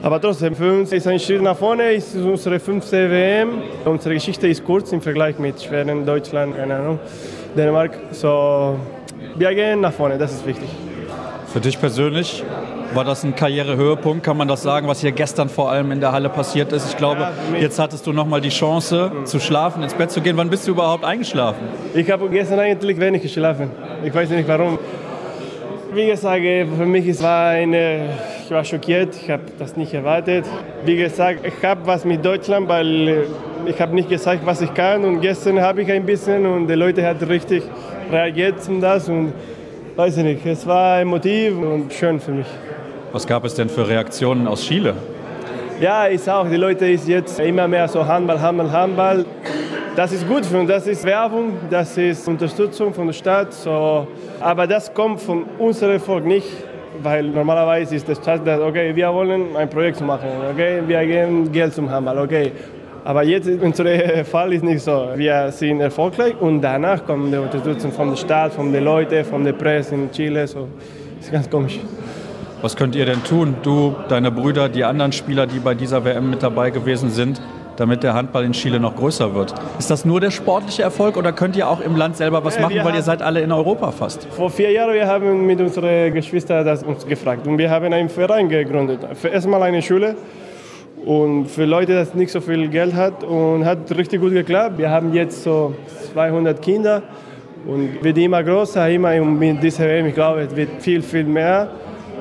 Aber 0.03 0.21
trotzdem, 0.21 0.57
für 0.57 0.81
uns 0.81 0.91
ist 0.91 1.07
ein 1.07 1.21
Schritt 1.21 1.43
nach 1.43 1.57
vorne, 1.57 1.93
ist 1.93 2.17
unsere 2.17 2.59
fünfte 2.59 3.09
WM. 3.09 3.63
Unsere 3.85 4.15
Geschichte 4.15 4.49
ist 4.49 4.65
kurz 4.65 4.91
im 4.91 5.01
Vergleich 5.01 5.39
mit 5.39 5.63
Schweden, 5.63 6.05
Deutschland, 6.05 6.57
keine 6.57 6.75
Ahnung. 6.75 6.99
Dänemark. 7.57 7.93
So, 8.13 8.79
wir 9.37 9.55
gehen 9.55 9.81
nach 9.81 9.93
vorne, 9.93 10.19
das 10.19 10.33
ist 10.33 10.47
wichtig. 10.47 10.69
Für 11.53 11.61
dich 11.61 11.79
persönlich 11.79 12.43
war 12.95 13.05
das 13.05 13.25
ein 13.25 13.35
Karrierehöhepunkt, 13.35 14.25
kann 14.25 14.37
man 14.37 14.49
das 14.49 14.63
sagen, 14.63 14.89
was 14.89 15.01
hier 15.01 15.13
gestern 15.13 15.49
vor 15.49 15.71
allem 15.71 15.93
in 15.93 16.01
der 16.01 16.13
Halle 16.13 16.29
passiert 16.29 16.73
ist? 16.73 16.89
Ich 16.89 16.97
glaube, 16.97 17.21
ja, 17.21 17.59
jetzt 17.59 17.79
hattest 17.79 18.07
du 18.07 18.13
noch 18.13 18.27
mal 18.27 18.41
die 18.41 18.51
Chance 18.51 19.11
mhm. 19.15 19.27
zu 19.27 19.39
schlafen, 19.39 19.83
ins 19.83 19.95
Bett 19.95 20.11
zu 20.11 20.21
gehen. 20.21 20.37
Wann 20.37 20.51
bist 20.51 20.67
du 20.67 20.73
überhaupt 20.73 21.05
eingeschlafen? 21.05 21.61
Ich 21.95 22.11
habe 22.11 22.29
gestern 22.29 22.59
eigentlich 22.59 22.99
wenig 22.99 23.23
geschlafen. 23.23 23.71
Ich 24.03 24.15
weiß 24.15 24.31
nicht 24.31 24.49
warum. 24.49 24.79
Wie 25.95 26.07
gesagt, 26.07 26.43
für 26.43 26.87
mich 26.87 27.23
war 27.23 27.51
eine, 27.51 28.09
ich 28.43 28.51
war 28.51 28.65
schockiert, 28.65 29.15
ich 29.15 29.29
habe 29.29 29.43
das 29.59 29.77
nicht 29.77 29.93
erwartet. 29.93 30.47
Wie 30.87 30.97
gesagt, 30.97 31.41
ich 31.45 31.63
habe 31.63 31.83
was 31.85 32.07
mit 32.07 32.25
Deutschland, 32.25 32.67
weil 32.67 33.27
ich 33.67 33.79
habe 33.79 33.95
nicht 33.95 34.09
gesagt, 34.09 34.41
was 34.47 34.63
ich 34.63 34.73
kann 34.73 35.05
und 35.05 35.21
gestern 35.21 35.61
habe 35.61 35.83
ich 35.83 35.93
ein 35.93 36.07
bisschen 36.07 36.47
und 36.47 36.67
die 36.67 36.75
Leute 36.75 37.07
haben 37.07 37.23
richtig 37.27 37.63
reagiert 38.11 38.55
auf 38.61 38.69
das 38.81 39.09
und 39.11 39.35
weiß 39.95 40.17
ich 40.17 40.25
nicht, 40.25 40.47
es 40.47 40.67
war 40.67 41.03
emotiv 41.03 41.59
und 41.59 41.93
schön 41.93 42.19
für 42.19 42.33
mich. 42.33 42.47
Was 43.13 43.27
gab 43.27 43.45
es 43.45 43.55
denn 43.55 43.69
für 43.69 43.87
Reaktionen 43.87 44.47
aus 44.47 44.63
Chile? 44.63 44.95
Ja, 45.79 46.07
ist 46.07 46.27
auch, 46.27 46.49
die 46.49 46.57
Leute 46.57 46.87
ist 46.87 47.07
jetzt 47.07 47.39
immer 47.39 47.69
mehr 47.69 47.87
so 47.87 48.07
Handball, 48.07 48.41
Handball, 48.41 48.73
Handball. 48.73 49.25
Das 49.95 50.11
ist 50.11 50.27
gut 50.27 50.47
für 50.47 50.59
uns, 50.59 50.71
das 50.71 50.87
ist 50.87 51.05
Werbung, 51.05 51.53
das 51.69 51.99
ist 51.99 52.27
Unterstützung 52.27 52.95
von 52.95 53.09
der 53.09 53.13
Stadt. 53.13 53.53
So. 53.53 54.07
Aber 54.41 54.67
das 54.67 54.93
kommt 54.95 55.21
von 55.21 55.45
unserem 55.59 56.01
Volk 56.01 56.25
nicht, 56.25 56.47
weil 57.03 57.25
normalerweise 57.25 57.97
ist 57.97 58.09
der 58.09 58.15
Stadt, 58.15 58.41
okay, 58.49 58.97
wir 58.97 59.13
wollen 59.13 59.55
ein 59.55 59.69
Projekt 59.69 60.01
machen, 60.01 60.29
okay, 60.51 60.81
wir 60.87 61.05
geben 61.05 61.53
Geld 61.53 61.75
zum 61.75 61.91
Handball, 61.91 62.19
okay. 62.21 62.53
Aber 63.05 63.23
jetzt 63.23 63.51
unser 63.61 63.85
Fall 64.25 64.55
ist 64.55 64.65
nicht 64.65 64.81
so. 64.81 65.09
Wir 65.15 65.53
sind 65.53 65.81
erfolgreich 65.81 66.41
und 66.41 66.63
danach 66.63 67.05
kommt 67.05 67.31
die 67.31 67.37
Unterstützung 67.37 67.93
von 67.93 68.11
der 68.11 68.17
Stadt, 68.17 68.55
von 68.55 68.73
den 68.73 68.85
Leuten, 68.85 69.23
von 69.27 69.45
der 69.45 69.53
Presse 69.53 69.95
in 69.95 70.11
Chile. 70.11 70.47
So. 70.47 70.69
Das 71.19 71.27
ist 71.27 71.33
ganz 71.33 71.51
komisch. 71.51 71.79
Was 72.63 72.75
könnt 72.77 72.97
ihr 72.97 73.05
denn 73.05 73.23
tun, 73.25 73.57
du, 73.63 73.95
deine 74.09 74.31
Brüder, 74.31 74.71
die 74.71 74.85
anderen 74.85 75.13
Spieler, 75.13 75.47
die 75.47 75.59
bei 75.59 75.75
dieser 75.75 76.03
WM 76.03 76.31
mit 76.31 76.43
dabei 76.43 76.71
gewesen 76.71 77.11
sind, 77.11 77.43
damit 77.77 78.03
der 78.03 78.15
Handball 78.15 78.45
in 78.45 78.53
Chile 78.53 78.81
noch 78.81 78.97
größer 78.97 79.35
wird? 79.35 79.55
Ist 79.79 79.91
das 79.91 80.05
nur 80.05 80.21
der 80.21 80.31
sportliche 80.31 80.83
Erfolg 80.83 81.17
oder 81.17 81.33
könnt 81.33 81.57
ihr 81.57 81.69
auch 81.69 81.81
im 81.81 81.97
Land 81.97 82.17
selber 82.17 82.45
was 82.45 82.59
machen, 82.59 82.77
weil 82.83 82.95
ihr 82.95 83.03
seid 83.03 83.23
alle 83.23 83.41
in 83.41 83.53
Europa 83.53 83.91
fast? 83.91 84.27
Vor 84.31 84.51
vier 84.51 84.71
Jahren 84.71 84.95
wir 84.95 85.07
haben 85.07 85.47
mit 85.47 85.61
unseren 85.61 86.13
Geschwistern 86.13 86.65
das 86.65 86.83
uns 86.83 87.07
gefragt 87.07 87.47
und 87.47 87.59
wir 87.59 87.71
haben 87.71 87.93
einen 87.93 88.09
Verein 88.09 88.49
gegründet. 88.49 89.01
Erstmal 89.23 89.63
eine 89.63 89.83
Schule 89.83 90.17
und 91.05 91.47
für 91.47 91.65
Leute, 91.65 91.95
das 91.95 92.15
nicht 92.15 92.31
so 92.31 92.41
viel 92.41 92.69
Geld 92.69 92.95
hat 92.95 93.25
und 93.25 93.65
hat 93.65 93.91
richtig 93.97 94.21
gut 94.21 94.33
geklappt. 94.33 94.79
Wir 94.79 94.91
haben 94.91 95.13
jetzt 95.13 95.43
so 95.43 95.75
200 96.13 96.63
Kinder 96.63 97.03
und 97.67 98.03
wird 98.03 98.19
immer 98.19 98.43
größer, 98.43 98.89
immer 98.89 99.15
mit 99.21 99.63
dieser 99.63 99.85
WM, 99.85 100.07
ich 100.07 100.15
glaube, 100.15 100.43
es 100.43 100.55
wird 100.55 100.81
viel, 100.81 101.03
viel 101.03 101.25
mehr. 101.25 101.69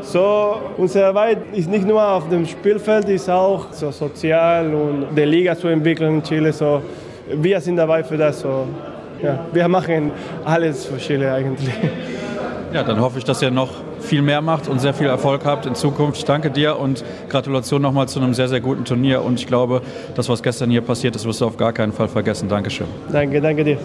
So, 0.01 0.55
unsere 0.77 1.07
Arbeit 1.07 1.39
ist 1.53 1.69
nicht 1.69 1.87
nur 1.87 2.05
auf 2.05 2.27
dem 2.29 2.45
Spielfeld, 2.45 3.07
ist 3.09 3.29
auch 3.29 3.67
so 3.71 3.91
sozial 3.91 4.73
und 4.73 5.15
die 5.15 5.21
Liga 5.21 5.55
zu 5.55 5.67
entwickeln 5.67 6.15
in 6.15 6.23
Chile. 6.23 6.51
So, 6.51 6.81
wir 7.33 7.61
sind 7.61 7.75
dabei 7.77 8.03
für 8.03 8.17
das. 8.17 8.39
So, 8.41 8.65
ja, 9.21 9.45
wir 9.53 9.67
machen 9.67 10.11
alles 10.43 10.85
für 10.85 10.97
Chile 10.97 11.31
eigentlich. 11.31 11.69
Ja, 12.73 12.83
dann 12.83 13.01
hoffe 13.01 13.19
ich, 13.19 13.25
dass 13.25 13.41
ihr 13.41 13.51
noch 13.51 13.69
viel 13.99 14.21
mehr 14.21 14.41
macht 14.41 14.67
und 14.69 14.79
sehr 14.79 14.93
viel 14.93 15.07
Erfolg 15.07 15.45
habt 15.45 15.65
in 15.65 15.75
Zukunft. 15.75 16.17
Ich 16.17 16.25
danke 16.25 16.49
dir 16.49 16.79
und 16.79 17.03
Gratulation 17.29 17.81
nochmal 17.81 18.07
zu 18.07 18.19
einem 18.19 18.33
sehr, 18.33 18.47
sehr 18.47 18.61
guten 18.61 18.85
Turnier. 18.85 19.23
Und 19.23 19.39
ich 19.39 19.47
glaube, 19.47 19.81
das, 20.15 20.29
was 20.29 20.41
gestern 20.41 20.69
hier 20.69 20.81
passiert 20.81 21.15
ist, 21.15 21.25
wirst 21.25 21.41
du 21.41 21.45
auf 21.45 21.57
gar 21.57 21.73
keinen 21.73 21.91
Fall 21.91 22.07
vergessen. 22.07 22.47
Dankeschön. 22.47 22.87
Danke, 23.11 23.41
danke 23.41 23.63
dir. 23.63 23.77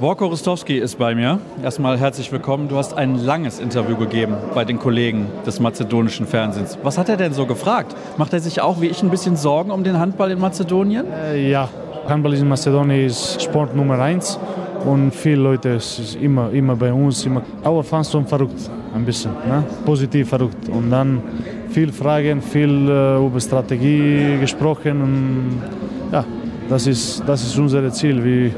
Borko 0.00 0.26
Rostowski 0.26 0.78
ist 0.78 0.98
bei 0.98 1.14
mir. 1.14 1.38
Erstmal 1.62 1.98
herzlich 1.98 2.32
willkommen. 2.32 2.68
Du 2.68 2.76
hast 2.76 2.94
ein 2.94 3.24
langes 3.24 3.60
Interview 3.60 3.96
gegeben 3.96 4.34
bei 4.52 4.64
den 4.64 4.80
Kollegen 4.80 5.26
des 5.46 5.60
mazedonischen 5.60 6.26
Fernsehens. 6.26 6.76
Was 6.82 6.98
hat 6.98 7.08
er 7.08 7.16
denn 7.16 7.32
so 7.32 7.46
gefragt? 7.46 7.94
Macht 8.16 8.32
er 8.32 8.40
sich 8.40 8.60
auch 8.60 8.80
wie 8.80 8.86
ich 8.86 9.02
ein 9.04 9.10
bisschen 9.10 9.36
Sorgen 9.36 9.70
um 9.70 9.84
den 9.84 9.98
Handball 9.98 10.32
in 10.32 10.40
Mazedonien? 10.40 11.06
Äh, 11.12 11.48
ja, 11.48 11.68
Handball 12.08 12.34
in 12.34 12.48
Mazedonien 12.48 13.06
ist 13.06 13.40
Sport 13.40 13.76
Nummer 13.76 14.00
eins. 14.00 14.38
Und 14.84 15.14
viele 15.14 15.42
Leute 15.42 15.78
sind 15.78 16.20
immer, 16.20 16.50
immer 16.50 16.74
bei 16.74 16.92
uns. 16.92 17.24
Immer. 17.24 17.42
Aber 17.62 17.84
Fans 17.84 18.10
sind 18.10 18.28
verrückt, 18.28 18.68
ein 18.94 19.04
bisschen. 19.04 19.30
Ne? 19.46 19.62
Positiv 19.84 20.28
verrückt. 20.28 20.68
Und 20.70 20.90
dann 20.90 21.22
viel 21.70 21.92
Fragen, 21.92 22.42
viel 22.42 22.88
äh, 22.88 23.24
über 23.24 23.38
Strategie 23.38 24.38
gesprochen. 24.40 25.02
Und, 25.02 25.62
ja, 26.10 26.24
das 26.68 26.88
ist, 26.88 27.22
das 27.24 27.44
ist 27.44 27.56
unser 27.56 27.90
Ziel. 27.92 28.22
Wir, 28.24 28.50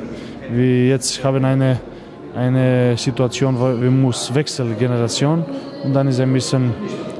wir 0.50 0.88
jetzt 0.88 1.22
haben 1.22 1.44
eine, 1.44 1.78
eine 2.34 2.96
Situation, 2.96 3.58
wo 3.58 3.80
wir 3.80 3.90
muss 3.90 4.34
wechseln 4.34 4.76
Generation 4.78 5.44
und 5.84 5.92
dann 5.92 6.08
ist 6.08 6.14
es 6.16 6.20
ein 6.20 6.32
bisschen, 6.32 6.72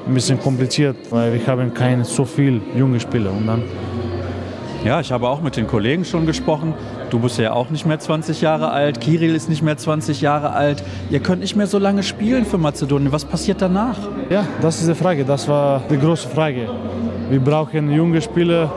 ein 0.07 0.15
bisschen 0.15 0.41
kompliziert, 0.41 0.97
weil 1.11 1.35
wir 1.35 1.47
haben 1.47 1.73
keine 1.73 2.05
so 2.05 2.25
viele 2.25 2.61
junge 2.77 3.01
Spieler 3.01 3.31
und 3.31 3.47
dann 3.47 3.63
ja, 4.87 5.01
ich 5.01 5.11
habe 5.11 5.29
auch 5.29 5.41
mit 5.41 5.57
den 5.57 5.67
Kollegen 5.67 6.05
schon 6.05 6.27
gesprochen. 6.27 6.73
Du 7.11 7.19
bist 7.19 7.39
ja 7.41 7.53
auch 7.53 7.71
nicht 7.71 7.87
mehr 7.87 7.99
20 7.99 8.41
Jahre 8.41 8.71
alt, 8.71 9.01
Kirill 9.01 9.35
ist 9.35 9.49
nicht 9.49 9.61
mehr 9.61 9.77
20 9.77 10.21
Jahre 10.21 10.53
alt. 10.53 10.85
Ihr 11.11 11.19
könnt 11.19 11.41
nicht 11.41 11.57
mehr 11.57 11.67
so 11.67 11.81
lange 11.81 12.05
spielen 12.05 12.45
für 12.45 12.57
Mazedonien. 12.57 13.11
Was 13.11 13.25
passiert 13.25 13.61
danach? 13.61 13.99
Ja, 14.31 14.47
das 14.61 14.81
ist 14.81 14.89
die 14.89 14.95
Frage. 14.95 15.25
Das 15.25 15.49
war 15.49 15.83
die 15.91 15.99
große 15.99 16.29
Frage. 16.29 16.69
Wir 17.29 17.41
brauchen 17.41 17.91
junge 17.91 18.23
Spieler, 18.23 18.73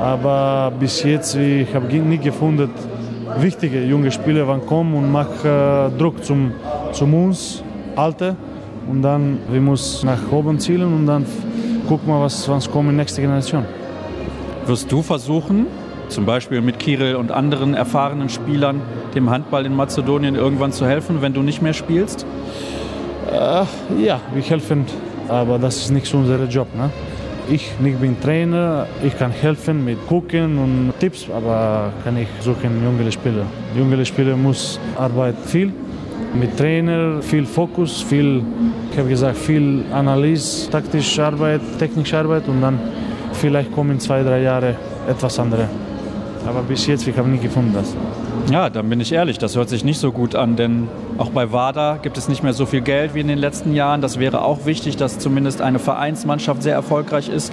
aber 0.00 0.72
bis 0.78 1.02
jetzt 1.02 1.34
ich 1.34 1.74
habe 1.74 1.88
ich 1.88 2.00
nie 2.00 2.18
gefunden, 2.18 2.70
wichtige 3.38 3.84
junge 3.84 4.10
Spieler, 4.10 4.46
die 4.46 4.66
kommen 4.66 4.94
und 4.94 5.10
machen 5.10 5.30
äh, 5.44 5.98
Druck 5.98 6.24
zum, 6.24 6.52
zum 6.92 7.14
uns, 7.14 7.62
Alte. 7.96 8.36
Und 8.88 9.02
dann 9.02 9.38
wir 9.50 9.60
müssen 9.60 10.06
nach 10.06 10.32
oben 10.32 10.58
zielen 10.58 10.92
und 10.92 11.06
dann 11.06 11.24
gucken 11.88 12.08
wir, 12.08 12.20
was, 12.20 12.48
was 12.48 12.70
kommt 12.70 12.90
in 12.90 12.96
der 12.96 13.04
nächsten 13.04 13.22
Generation. 13.22 13.64
Wirst 14.66 14.90
du 14.90 15.02
versuchen, 15.02 15.66
zum 16.08 16.26
Beispiel 16.26 16.60
mit 16.60 16.78
Kirill 16.78 17.16
und 17.16 17.30
anderen 17.30 17.74
erfahrenen 17.74 18.28
Spielern, 18.28 18.80
dem 19.14 19.30
Handball 19.30 19.66
in 19.66 19.74
Mazedonien 19.74 20.34
irgendwann 20.34 20.72
zu 20.72 20.86
helfen, 20.86 21.22
wenn 21.22 21.32
du 21.32 21.42
nicht 21.42 21.62
mehr 21.62 21.72
spielst? 21.72 22.26
Äh, 23.30 23.64
ja, 24.02 24.20
wir 24.34 24.42
helfen, 24.42 24.84
aber 25.28 25.58
das 25.58 25.76
ist 25.76 25.90
nicht 25.90 26.12
unser 26.12 26.44
Job. 26.44 26.68
Ne? 26.76 26.90
Ich 27.48 27.72
nicht 27.80 28.00
bin 28.00 28.20
Trainer, 28.20 28.86
ich 29.02 29.18
kann 29.18 29.32
helfen 29.32 29.84
mit 29.84 30.06
Gucken 30.06 30.58
und 30.58 30.92
Tipps, 31.00 31.26
aber 31.28 31.92
kann 32.04 32.16
ich 32.16 32.28
suchen 32.40 32.82
junge 32.84 33.10
Spieler. 33.10 33.44
Junge 33.76 34.06
Spieler 34.06 34.36
muss 34.36 34.78
arbeiten 34.96 35.42
viel 35.46 35.72
mit 36.34 36.56
Trainer, 36.56 37.20
viel 37.20 37.44
Fokus, 37.44 38.02
viel, 38.02 38.42
ich 38.90 38.98
habe 38.98 39.08
gesagt, 39.08 39.36
viel 39.36 39.84
Analyse, 39.92 40.70
taktische 40.70 41.24
Arbeit, 41.24 41.60
technische 41.78 42.16
Arbeit 42.16 42.48
und 42.48 42.62
dann 42.62 42.78
vielleicht 43.32 43.72
kommen 43.72 43.92
in 43.92 44.00
zwei, 44.00 44.22
drei 44.22 44.42
Jahre 44.42 44.76
etwas 45.08 45.38
anderes. 45.38 45.68
Aber 46.46 46.62
bis 46.62 46.86
jetzt, 46.86 47.06
wir 47.06 47.16
haben 47.16 47.32
nie 47.32 47.38
gefunden 47.38 47.72
das. 47.74 47.94
Ja, 48.50 48.68
dann 48.68 48.88
bin 48.88 49.00
ich 49.00 49.12
ehrlich, 49.12 49.38
das 49.38 49.56
hört 49.56 49.68
sich 49.68 49.84
nicht 49.84 49.98
so 49.98 50.10
gut 50.10 50.34
an, 50.34 50.56
denn 50.56 50.88
auch 51.18 51.30
bei 51.30 51.52
WADA 51.52 51.98
gibt 52.02 52.18
es 52.18 52.28
nicht 52.28 52.42
mehr 52.42 52.52
so 52.52 52.66
viel 52.66 52.80
Geld 52.80 53.14
wie 53.14 53.20
in 53.20 53.28
den 53.28 53.38
letzten 53.38 53.74
Jahren. 53.74 54.00
Das 54.00 54.18
wäre 54.18 54.42
auch 54.42 54.66
wichtig, 54.66 54.96
dass 54.96 55.18
zumindest 55.18 55.62
eine 55.62 55.78
Vereinsmannschaft 55.78 56.62
sehr 56.62 56.74
erfolgreich 56.74 57.28
ist, 57.28 57.52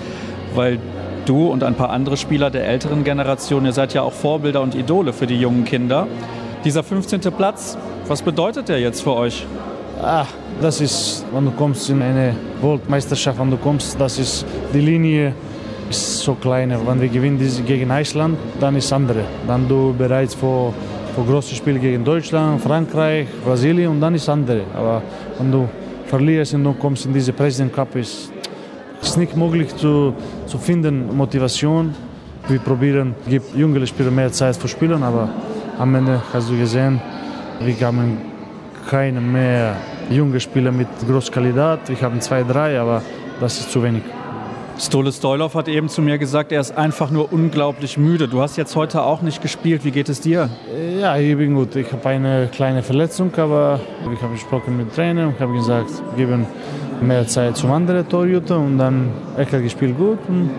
weil 0.56 0.80
du 1.26 1.48
und 1.48 1.64
ein 1.64 1.76
paar 1.76 1.92
andere 1.92 2.18
Spieler 2.18 2.50
der 2.50 2.68
älteren 2.68 3.04
Generation, 3.04 3.66
ihr 3.66 3.74
seid 3.74 3.94
ja 3.94 4.02
auch 4.02 4.14
Vorbilder 4.14 4.62
und 4.62 4.74
Idole 4.74 5.14
für 5.14 5.28
die 5.28 5.40
jungen 5.40 5.64
Kinder. 5.64 6.08
Dieser 6.66 6.84
15. 6.84 7.22
Platz, 7.38 7.78
was 8.08 8.24
bedeutet 8.24 8.68
der 8.68 8.80
jetzt 8.80 9.02
für 9.02 9.14
euch? 9.14 9.46
Ah, 10.02 10.26
das 10.62 10.82
ist, 10.82 11.26
wenn 11.34 11.46
du 11.46 11.52
kommst 11.52 11.90
in 11.90 12.02
eine 12.02 12.36
Weltmeisterschaft, 12.62 13.40
wenn 13.40 13.52
du 13.52 13.58
kommst, 13.58 14.00
das 14.00 14.18
ist 14.18 14.46
die 14.74 14.80
Linie 14.82 15.34
ist 15.90 16.20
so 16.20 16.36
klein. 16.36 16.74
Wenn 16.86 17.02
wir 17.02 17.10
gewinnen 17.10 17.40
gegen 17.66 17.90
Island, 17.92 18.38
dann 18.60 18.76
ist 18.76 18.86
es 18.86 18.94
andere. 18.94 19.24
Dann 19.48 19.68
du 19.68 19.94
bereits 19.98 20.36
vor, 20.36 20.74
vor 21.16 21.26
großen 21.26 21.56
Spielen 21.56 21.82
gegen 21.82 22.04
Deutschland, 22.04 22.62
Frankreich, 22.62 23.28
Brasilien 23.44 23.92
und 23.92 24.02
dann 24.02 24.16
ist 24.16 24.24
es 24.24 24.30
andere. 24.30 24.62
Aber 24.76 25.02
wenn 25.38 25.52
du 25.52 25.68
verlierst 26.06 26.54
und 26.54 26.64
du 26.64 26.74
kommst 26.74 27.06
in 27.06 27.14
diese 27.14 27.34
President 27.34 27.74
Cup, 27.74 27.96
ist 27.96 28.32
es 29.02 29.18
nicht 29.18 29.36
möglich 29.36 29.76
zu, 29.76 30.14
zu 30.46 30.58
finden 30.58 31.16
Motivation. 31.16 31.94
Wir 32.48 32.60
probieren, 32.60 33.16
gibt 33.28 33.56
junge 33.56 33.86
Spieler 33.86 34.12
mehr 34.12 34.32
Zeit 34.32 34.56
für 34.56 34.68
Spielen, 34.68 35.04
aber 35.04 35.30
am 35.78 35.94
Ende 35.96 36.22
hast 36.34 36.50
du 36.50 36.58
gesehen, 36.58 37.00
wir 37.60 37.76
haben 37.86 38.18
keine 38.90 39.22
mehr 39.22 39.76
junge 40.10 40.40
Spieler 40.40 40.72
mit 40.72 40.88
großer 41.08 41.32
Qualität. 41.32 41.80
Wir 41.88 42.02
haben 42.02 42.20
zwei, 42.22 42.44
drei, 42.44 42.80
aber 42.80 43.02
das 43.40 43.60
ist 43.60 43.72
zu 43.72 43.84
wenig. 43.84 44.19
Stole 44.80 45.12
Stoilov 45.12 45.56
hat 45.56 45.68
eben 45.68 45.90
zu 45.90 46.02
mir 46.02 46.18
gesagt, 46.18 46.54
er 46.54 46.62
ist 46.62 46.72
einfach 46.72 47.12
nur 47.12 47.34
unglaublich 47.34 47.98
müde. 47.98 48.30
Du 48.30 48.40
hast 48.40 48.56
jetzt 48.56 48.78
heute 48.78 49.04
auch 49.04 49.22
nicht 49.22 49.42
gespielt. 49.42 49.84
Wie 49.84 49.92
geht 49.92 50.08
es 50.08 50.22
dir? 50.22 50.50
Ja, 51.02 51.18
ich 51.18 51.36
bin 51.36 51.54
gut. 51.56 51.76
Ich 51.76 51.92
habe 51.92 52.08
eine 52.08 52.48
kleine 52.50 52.82
Verletzung, 52.82 53.30
aber 53.36 53.82
ich 54.14 54.22
habe 54.22 54.34
gesprochen 54.34 54.78
mit 54.78 54.88
dem 54.88 54.96
Trainer 54.96 55.28
und 55.28 55.40
habe 55.40 55.52
gesagt, 55.52 55.92
geben 56.16 56.48
mehr 57.02 57.28
Zeit 57.28 57.58
zum 57.58 57.74
anderen 57.74 58.08
Torhüter 58.08 58.58
und 58.58 58.78
dann 58.78 59.10
er 59.36 59.46
hat 59.46 59.52
gespielt 59.52 59.98
gut. 59.98 60.20
Und 60.30 60.50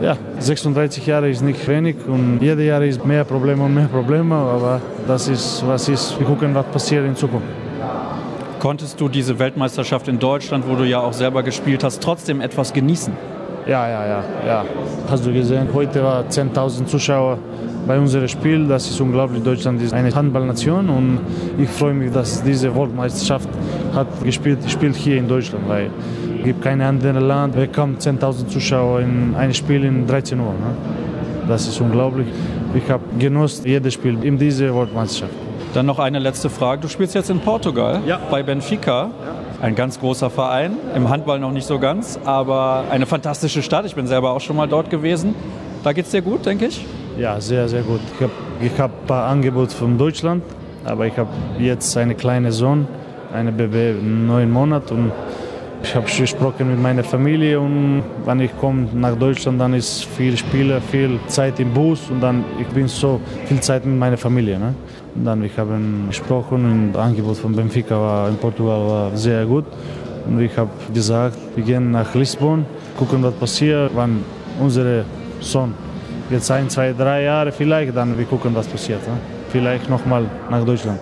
ja, 0.00 0.16
36 0.38 1.06
Jahre 1.06 1.28
ist 1.28 1.42
nicht 1.42 1.68
wenig 1.68 1.96
und 2.06 2.38
jedes 2.40 2.64
Jahr 2.64 2.82
ist 2.82 3.04
mehr 3.04 3.24
Probleme 3.24 3.64
und 3.64 3.74
mehr 3.74 3.88
Probleme, 3.88 4.34
aber 4.34 4.80
das 5.06 5.28
ist, 5.28 5.62
was 5.66 5.90
ist. 5.90 6.18
Wir 6.18 6.26
gucken, 6.26 6.54
was 6.54 6.64
passiert 6.66 7.04
in 7.04 7.14
Zukunft. 7.14 7.46
Konntest 8.60 8.98
du 8.98 9.10
diese 9.10 9.38
Weltmeisterschaft 9.38 10.08
in 10.08 10.18
Deutschland, 10.18 10.64
wo 10.66 10.74
du 10.74 10.84
ja 10.84 11.00
auch 11.00 11.12
selber 11.12 11.42
gespielt 11.42 11.84
hast, 11.84 12.02
trotzdem 12.02 12.40
etwas 12.40 12.72
genießen? 12.72 13.12
Ja, 13.68 13.86
ja, 13.86 14.06
ja, 14.06 14.24
ja. 14.46 14.64
Hast 15.10 15.26
du 15.26 15.30
gesehen, 15.30 15.68
heute 15.74 16.02
war 16.02 16.24
10.000 16.24 16.86
Zuschauer 16.86 17.36
bei 17.86 17.98
unserem 17.98 18.26
Spiel. 18.26 18.66
Das 18.66 18.88
ist 18.88 18.98
unglaublich. 18.98 19.42
Deutschland 19.42 19.82
ist 19.82 19.92
eine 19.92 20.10
Handballnation 20.14 20.88
und 20.88 21.20
ich 21.58 21.68
freue 21.68 21.92
mich, 21.92 22.10
dass 22.10 22.42
diese 22.42 22.74
Weltmeisterschaft 22.74 23.46
hat 23.94 24.06
gespielt, 24.24 24.60
spielt 24.70 24.96
hier 24.96 25.18
in 25.18 25.28
Deutschland, 25.28 25.68
weil 25.68 25.90
es 26.38 26.44
gibt 26.44 26.62
kein 26.62 26.80
anderes 26.80 27.22
Land, 27.22 27.56
bekommt 27.56 28.00
10.000 28.00 28.46
Zuschauer 28.46 29.00
in 29.00 29.34
ein 29.36 29.52
Spiel 29.52 29.84
in 29.84 30.06
13 30.06 30.40
Uhr. 30.40 30.46
Ne? 30.46 30.74
Das 31.46 31.68
ist 31.68 31.78
unglaublich. 31.78 32.28
Ich 32.74 32.90
habe 32.90 33.04
genossen 33.18 33.66
jedes 33.66 33.92
Spiel 33.92 34.16
in 34.24 34.38
dieser 34.38 34.74
Weltmeisterschaft. 34.74 35.47
Dann 35.74 35.86
noch 35.86 35.98
eine 35.98 36.18
letzte 36.18 36.50
Frage. 36.50 36.80
Du 36.80 36.88
spielst 36.88 37.14
jetzt 37.14 37.30
in 37.30 37.40
Portugal 37.40 38.00
ja. 38.06 38.18
bei 38.30 38.42
Benfica. 38.42 39.02
Ja. 39.02 39.10
Ein 39.60 39.74
ganz 39.74 39.98
großer 39.98 40.30
Verein, 40.30 40.76
im 40.94 41.08
Handball 41.08 41.40
noch 41.40 41.50
nicht 41.50 41.66
so 41.66 41.80
ganz, 41.80 42.18
aber 42.24 42.84
eine 42.90 43.06
fantastische 43.06 43.60
Stadt. 43.62 43.84
Ich 43.86 43.96
bin 43.96 44.06
selber 44.06 44.30
auch 44.30 44.40
schon 44.40 44.56
mal 44.56 44.68
dort 44.68 44.88
gewesen. 44.88 45.34
Da 45.82 45.92
geht 45.92 46.06
es 46.06 46.12
dir 46.12 46.22
gut, 46.22 46.46
denke 46.46 46.66
ich? 46.66 46.86
Ja, 47.18 47.40
sehr, 47.40 47.68
sehr 47.68 47.82
gut. 47.82 48.00
Ich 48.14 48.22
habe 48.22 48.82
hab 48.82 48.90
ein 49.02 49.06
paar 49.06 49.28
Angebote 49.28 49.74
von 49.74 49.98
Deutschland, 49.98 50.44
aber 50.84 51.06
ich 51.06 51.16
habe 51.18 51.30
jetzt 51.58 51.96
eine 51.96 52.14
kleine 52.14 52.52
Sohn, 52.52 52.86
eine 53.32 53.50
Baby, 53.50 54.00
neun 54.00 54.50
Monate 54.50 54.94
und 54.94 55.12
ich 55.82 55.94
habe 55.94 56.06
gesprochen 56.06 56.70
mit 56.70 56.80
meiner 56.80 57.04
Familie 57.04 57.60
und 57.60 58.02
wenn 58.24 58.40
ich 58.40 58.50
komme 58.58 58.88
nach 58.94 59.16
Deutschland, 59.16 59.60
dann 59.60 59.74
ist 59.74 60.04
viel 60.04 60.36
Spiele, 60.36 60.80
viel 60.80 61.18
Zeit 61.28 61.60
im 61.60 61.72
Bus 61.72 62.10
und 62.10 62.20
dann 62.20 62.44
ich 62.58 62.66
bin 62.68 62.88
so 62.88 63.20
viel 63.46 63.60
Zeit 63.60 63.86
mit 63.86 63.98
meiner 63.98 64.16
Familie. 64.16 64.58
Ne? 64.58 64.74
Und 65.14 65.24
dann 65.24 65.42
wir 65.42 65.50
haben 65.56 66.06
gesprochen 66.08 66.64
und 66.64 66.92
das 66.92 67.02
Angebot 67.02 67.36
von 67.36 67.54
Benfica 67.54 67.98
war 67.98 68.28
in 68.28 68.36
Portugal 68.36 68.86
war 68.88 69.16
sehr 69.16 69.46
gut 69.46 69.64
und 70.26 70.40
ich 70.40 70.56
habe 70.56 70.70
gesagt, 70.92 71.38
wir 71.54 71.64
gehen 71.64 71.90
nach 71.90 72.14
Lissabon, 72.14 72.66
gucken 72.96 73.22
was 73.22 73.34
passiert, 73.34 73.90
wann 73.94 74.24
unser 74.60 75.04
Sohn 75.40 75.72
jetzt 76.30 76.50
ein, 76.50 76.68
zwei, 76.68 76.92
drei 76.92 77.22
Jahre 77.22 77.52
vielleicht, 77.52 77.96
dann 77.96 78.18
wir 78.18 78.24
gucken 78.26 78.54
was 78.54 78.66
passiert. 78.66 79.06
Ne? 79.06 79.14
Vielleicht 79.50 79.88
nochmal 79.88 80.26
nach 80.50 80.64
Deutschland. 80.64 81.00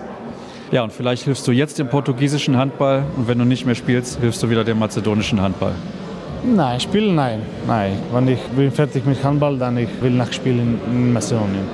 Ja, 0.73 0.82
und 0.82 0.92
vielleicht 0.92 1.23
hilfst 1.23 1.46
du 1.46 1.52
jetzt 1.52 1.78
dem 1.78 1.88
portugiesischen 1.88 2.56
Handball 2.56 3.04
und 3.16 3.28
wenn 3.28 3.38
du 3.38 3.44
nicht 3.44 3.64
mehr 3.66 3.76
spielst, 3.76 4.18
hilfst 4.20 4.42
du 4.42 4.50
wieder 4.50 4.64
dem 4.64 4.78
mazedonischen 4.78 5.40
Handball. 5.40 5.73
Nein, 6.42 6.80
spielen 6.80 7.14
nein. 7.14 7.40
Nein, 7.66 7.92
wenn 8.12 8.28
ich 8.28 8.40
bin 8.56 8.70
fertig 8.73 9.06
mit 9.06 9.23
Handball, 9.23 9.56
dann 9.58 9.78
ich 9.78 9.88
will 10.00 10.11
nachspielen 10.11 10.80
in 10.87 11.12
Mazedonien. 11.12 11.64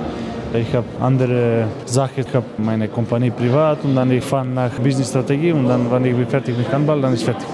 Ich 0.53 0.73
habe 0.75 0.85
andere 1.01 1.65
Sachen, 1.85 2.23
ich 2.27 2.35
habe 2.35 2.45
meine 2.57 2.87
Kompanie 2.87 3.31
privat 3.31 3.83
und 3.83 3.95
dann 3.95 4.11
ich 4.11 4.23
fahre 4.23 4.45
nach 4.45 4.71
Business-Strategie 4.73 5.51
und 5.51 5.67
dann, 5.67 5.91
wenn 5.91 6.05
ich 6.05 6.15
bin 6.15 6.27
fertig 6.27 6.55
mit 6.55 6.71
Handball, 6.71 7.01
dann 7.01 7.13
ist 7.13 7.23
fertig. 7.23 7.47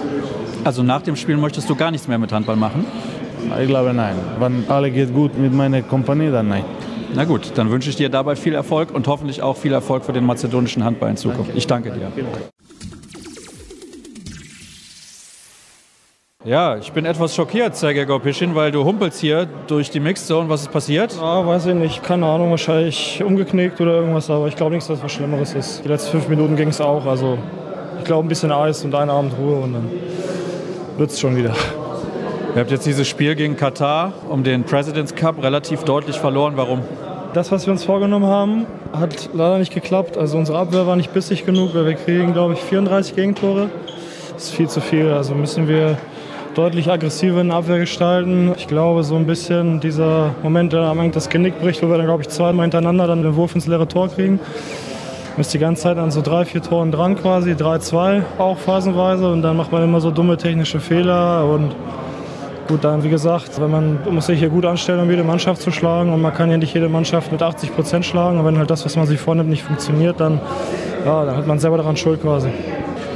Also 0.65 0.83
nach 0.83 1.01
dem 1.01 1.15
Spiel 1.15 1.37
möchtest 1.37 1.69
du 1.69 1.75
gar 1.75 1.91
nichts 1.91 2.09
mehr 2.09 2.17
mit 2.17 2.33
Handball 2.33 2.57
machen? 2.57 2.85
Ich 3.61 3.67
glaube 3.67 3.93
nein. 3.93 4.15
Wenn 4.37 4.65
alle 4.67 4.91
geht 4.91 5.13
gut 5.13 5.37
mit 5.37 5.53
meiner 5.53 5.81
Kompanie, 5.81 6.29
dann 6.29 6.49
nein. 6.49 6.65
Na 7.13 7.25
gut, 7.25 7.51
dann 7.55 7.71
wünsche 7.71 7.89
ich 7.89 7.95
dir 7.95 8.09
dabei 8.09 8.35
viel 8.35 8.53
Erfolg 8.53 8.91
und 8.93 9.07
hoffentlich 9.07 9.41
auch 9.41 9.57
viel 9.57 9.73
Erfolg 9.73 10.05
für 10.05 10.13
den 10.13 10.25
mazedonischen 10.25 10.83
Handball 10.83 11.09
in 11.09 11.17
Zukunft. 11.17 11.49
Danke. 11.49 11.57
Ich 11.57 11.67
danke 11.67 11.91
dir. 11.91 12.11
Ja, 16.45 16.77
ich 16.77 16.93
bin 16.93 17.05
etwas 17.05 17.35
schockiert, 17.35 17.75
Sergej 17.75 18.05
Gorpischin, 18.05 18.55
weil 18.55 18.71
du 18.71 18.85
humpelst 18.85 19.19
hier 19.19 19.45
durch 19.67 19.89
die 19.89 19.99
Mixzone. 19.99 20.47
Was 20.47 20.61
ist 20.61 20.71
passiert? 20.71 21.13
Ja, 21.13 21.45
weiß 21.45 21.65
ich 21.65 21.75
nicht. 21.75 22.01
Keine 22.01 22.25
Ahnung, 22.27 22.51
wahrscheinlich 22.51 23.21
umgeknickt 23.21 23.81
oder 23.81 23.95
irgendwas, 23.95 24.29
aber 24.29 24.47
ich 24.47 24.55
glaube 24.55 24.71
nichts, 24.71 24.87
dass 24.87 25.03
was 25.03 25.11
Schlimmeres 25.11 25.53
ist. 25.53 25.83
Die 25.83 25.89
letzten 25.89 26.11
fünf 26.11 26.29
Minuten 26.29 26.55
ging 26.55 26.69
es 26.69 26.79
auch. 26.79 27.05
Also 27.05 27.37
ich 27.97 28.05
glaube 28.05 28.25
ein 28.25 28.29
bisschen 28.29 28.53
Eis 28.53 28.85
und 28.85 28.95
einen 28.95 29.09
Abend 29.09 29.33
Ruhe 29.37 29.57
und 29.57 29.73
dann 29.73 29.89
wird 30.97 31.11
es 31.11 31.19
schon 31.19 31.35
wieder. 31.35 31.53
Ihr 32.55 32.61
habt 32.61 32.71
jetzt 32.71 32.85
dieses 32.87 33.07
Spiel 33.07 33.35
gegen 33.35 33.55
Katar 33.55 34.11
um 34.27 34.43
den 34.43 34.63
President's 34.63 35.13
Cup 35.13 35.41
relativ 35.43 35.83
deutlich 35.83 36.17
verloren. 36.17 36.53
Warum? 36.55 36.81
Das, 37.33 37.51
was 37.51 37.67
wir 37.67 37.71
uns 37.71 37.83
vorgenommen 37.83 38.25
haben, 38.25 38.65
hat 38.91 39.29
leider 39.33 39.59
nicht 39.59 39.71
geklappt. 39.71 40.17
Also 40.17 40.37
unsere 40.39 40.57
Abwehr 40.57 40.87
war 40.87 40.95
nicht 40.95 41.13
bissig 41.13 41.45
genug, 41.45 41.75
weil 41.75 41.85
wir 41.85 41.93
kriegen, 41.93 42.33
glaube 42.33 42.53
ich, 42.53 42.59
34 42.59 43.15
Gegentore. 43.15 43.69
Das 44.33 44.45
ist 44.45 44.55
viel 44.55 44.67
zu 44.67 44.81
viel. 44.81 45.11
Also 45.11 45.35
müssen 45.35 45.67
wir 45.67 45.97
deutlich 46.55 46.89
aggressiver 46.89 47.39
in 47.39 47.49
der 47.49 47.57
Abwehr 47.57 47.77
gestalten. 47.77 48.51
Ich 48.57 48.67
glaube, 48.67 49.03
so 49.03 49.15
ein 49.15 49.27
bisschen 49.27 49.79
dieser 49.79 50.31
Moment, 50.41 50.73
der 50.73 50.81
am 50.81 50.99
Ende 50.99 51.11
das 51.11 51.29
Genick 51.29 51.61
bricht, 51.61 51.83
wo 51.83 51.87
wir 51.87 51.97
dann, 51.97 52.07
glaube 52.07 52.23
ich, 52.23 52.29
zweimal 52.29 52.63
hintereinander 52.63 53.05
dann 53.05 53.21
den 53.21 53.35
Wurf 53.35 53.53
ins 53.53 53.67
leere 53.67 53.87
Tor 53.87 54.09
kriegen. 54.09 54.39
Man 55.33 55.41
ist 55.41 55.53
die 55.53 55.59
ganze 55.59 55.83
Zeit 55.83 55.97
an 55.97 56.09
so 56.09 56.21
drei, 56.21 56.45
vier 56.45 56.63
Toren 56.63 56.91
dran 56.91 57.15
quasi, 57.15 57.51
3-2 57.51 58.23
auch 58.39 58.57
phasenweise 58.57 59.31
und 59.31 59.43
dann 59.43 59.55
macht 59.55 59.71
man 59.71 59.83
immer 59.83 60.01
so 60.01 60.09
dumme 60.09 60.35
technische 60.35 60.79
Fehler 60.79 61.45
und 61.45 61.75
gut, 62.69 62.83
dann 62.83 63.03
wie 63.03 63.09
gesagt, 63.09 63.59
wenn 63.59 63.71
man 63.71 63.99
muss 64.11 64.27
sich 64.27 64.37
hier 64.37 64.49
gut 64.49 64.63
anstellen, 64.63 64.99
um 64.99 65.09
jede 65.09 65.23
Mannschaft 65.23 65.59
zu 65.59 65.71
schlagen 65.71 66.13
und 66.13 66.21
man 66.21 66.33
kann 66.35 66.51
ja 66.51 66.57
nicht 66.57 66.71
jede 66.71 66.87
Mannschaft 66.87 67.31
mit 67.31 67.41
80 67.41 67.75
Prozent 67.75 68.05
schlagen 68.05 68.39
und 68.39 68.45
wenn 68.45 68.59
halt 68.59 68.69
das, 68.69 68.85
was 68.85 68.95
man 68.95 69.07
sich 69.07 69.19
vornimmt, 69.19 69.49
nicht 69.49 69.63
funktioniert, 69.63 70.19
dann, 70.19 70.39
ja, 71.03 71.25
dann 71.25 71.35
hat 71.35 71.47
man 71.47 71.57
selber 71.57 71.77
daran 71.77 71.97
Schuld 71.97 72.21
quasi. 72.21 72.49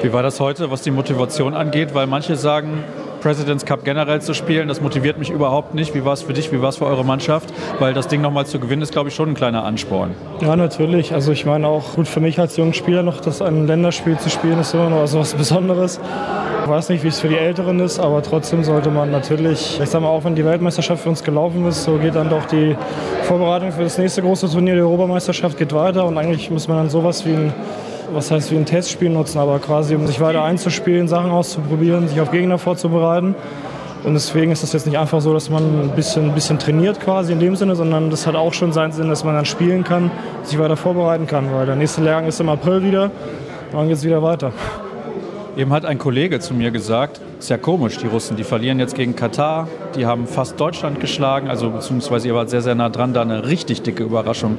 Wie 0.01 0.11
war 0.11 0.23
das 0.23 0.39
heute, 0.39 0.71
was 0.71 0.81
die 0.81 0.89
Motivation 0.89 1.53
angeht? 1.53 1.93
Weil 1.93 2.07
manche 2.07 2.35
sagen, 2.35 2.83
Presidents 3.23 3.65
Cup 3.65 3.85
generell 3.85 4.21
zu 4.21 4.33
spielen, 4.33 4.67
das 4.67 4.81
motiviert 4.81 5.17
mich 5.17 5.29
überhaupt 5.29 5.73
nicht. 5.73 5.95
Wie 5.95 6.03
war 6.03 6.11
es 6.11 6.23
für 6.23 6.33
dich, 6.33 6.51
wie 6.51 6.61
war 6.61 6.67
es 6.67 6.77
für 6.77 6.85
eure 6.85 7.05
Mannschaft? 7.05 7.53
Weil 7.79 7.93
das 7.93 8.09
Ding 8.09 8.19
nochmal 8.19 8.45
zu 8.45 8.59
gewinnen 8.59 8.81
ist, 8.81 8.91
glaube 8.91 9.07
ich, 9.07 9.15
schon 9.15 9.29
ein 9.29 9.33
kleiner 9.33 9.63
Ansporn. 9.63 10.11
Ja, 10.41 10.57
natürlich. 10.57 11.13
Also 11.13 11.31
ich 11.31 11.45
meine 11.45 11.69
auch 11.69 11.93
gut 11.95 12.09
für 12.09 12.19
mich 12.19 12.37
als 12.37 12.57
jungen 12.57 12.73
Spieler 12.73 13.01
noch, 13.01 13.21
das 13.21 13.41
ein 13.41 13.65
Länderspiel 13.65 14.17
zu 14.17 14.29
spielen 14.29 14.59
ist 14.59 14.73
immer 14.73 14.89
noch 14.89 15.13
was 15.13 15.33
Besonderes. 15.35 16.01
Ich 16.63 16.69
weiß 16.69 16.89
nicht, 16.89 17.03
wie 17.05 17.07
es 17.07 17.21
für 17.21 17.29
die 17.29 17.37
Älteren 17.37 17.79
ist, 17.79 17.97
aber 17.97 18.21
trotzdem 18.21 18.65
sollte 18.65 18.89
man 18.89 19.09
natürlich, 19.09 19.79
ich 19.81 19.89
sag 19.89 20.01
mal, 20.01 20.09
auch 20.09 20.25
wenn 20.25 20.35
die 20.35 20.43
Weltmeisterschaft 20.43 21.03
für 21.03 21.09
uns 21.09 21.23
gelaufen 21.23 21.65
ist, 21.65 21.85
so 21.85 21.97
geht 21.97 22.15
dann 22.15 22.29
doch 22.29 22.45
die 22.45 22.75
Vorbereitung 23.23 23.71
für 23.71 23.83
das 23.83 23.97
nächste 23.97 24.21
große 24.21 24.49
Turnier, 24.49 24.75
die 24.75 24.81
Europameisterschaft, 24.81 25.57
geht 25.57 25.73
weiter 25.73 26.05
und 26.05 26.17
eigentlich 26.17 26.51
muss 26.51 26.67
man 26.67 26.77
dann 26.77 26.89
sowas 26.89 27.25
wie 27.25 27.33
ein 27.33 27.53
was 28.13 28.31
heißt 28.31 28.51
wie 28.51 28.55
ein 28.55 28.65
Testspiel 28.65 29.09
nutzen, 29.09 29.39
aber 29.39 29.59
quasi 29.59 29.95
um 29.95 30.07
sich 30.07 30.19
weiter 30.19 30.43
einzuspielen, 30.43 31.07
Sachen 31.07 31.31
auszuprobieren, 31.31 32.07
sich 32.07 32.19
auf 32.21 32.31
Gegner 32.31 32.57
vorzubereiten. 32.57 33.35
Und 34.03 34.13
deswegen 34.15 34.51
ist 34.51 34.63
das 34.63 34.73
jetzt 34.73 34.85
nicht 34.85 34.97
einfach 34.97 35.21
so, 35.21 35.33
dass 35.33 35.49
man 35.49 35.63
ein 35.63 35.91
bisschen, 35.95 36.29
ein 36.29 36.35
bisschen 36.35 36.59
trainiert 36.59 36.99
quasi 36.99 37.31
in 37.31 37.39
dem 37.39 37.55
Sinne, 37.55 37.75
sondern 37.75 38.09
das 38.09 38.27
hat 38.27 38.35
auch 38.35 38.53
schon 38.53 38.73
seinen 38.73 38.91
Sinn, 38.91 39.07
dass 39.07 39.23
man 39.23 39.33
dann 39.33 39.45
spielen 39.45 39.83
kann, 39.83 40.11
sich 40.43 40.59
weiter 40.59 40.75
vorbereiten 40.75 41.25
kann, 41.25 41.53
weil 41.53 41.65
der 41.65 41.75
nächste 41.75 42.01
Lehrgang 42.01 42.27
ist 42.27 42.39
im 42.41 42.49
April 42.49 42.83
wieder 42.83 43.03
und 43.03 43.79
dann 43.79 43.87
geht 43.87 43.97
es 43.97 44.03
wieder 44.03 44.21
weiter. 44.21 44.51
Eben 45.55 45.71
hat 45.71 45.85
ein 45.85 45.99
Kollege 45.99 46.39
zu 46.39 46.53
mir 46.53 46.71
gesagt, 46.71 47.21
ist 47.39 47.49
ja 47.49 47.57
komisch, 47.57 47.97
die 47.97 48.07
Russen, 48.07 48.35
die 48.35 48.43
verlieren 48.43 48.79
jetzt 48.79 48.95
gegen 48.95 49.15
Katar, 49.15 49.67
die 49.95 50.05
haben 50.05 50.27
fast 50.27 50.59
Deutschland 50.59 50.99
geschlagen, 50.99 51.47
also 51.47 51.69
beziehungsweise 51.69 52.27
ihr 52.27 52.35
wart 52.35 52.49
sehr, 52.49 52.61
sehr 52.61 52.75
nah 52.75 52.89
dran, 52.89 53.13
da 53.13 53.21
eine 53.21 53.47
richtig 53.47 53.83
dicke 53.83 54.03
Überraschung 54.03 54.57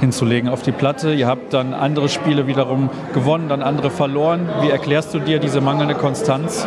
hinzulegen 0.00 0.48
auf 0.48 0.62
die 0.62 0.72
Platte. 0.72 1.12
Ihr 1.14 1.26
habt 1.26 1.52
dann 1.52 1.74
andere 1.74 2.08
Spiele 2.08 2.46
wiederum 2.46 2.90
gewonnen, 3.12 3.48
dann 3.48 3.62
andere 3.62 3.90
verloren. 3.90 4.48
Wie 4.60 4.70
erklärst 4.70 5.14
du 5.14 5.18
dir 5.18 5.38
diese 5.38 5.60
mangelnde 5.60 5.94
Konstanz? 5.94 6.66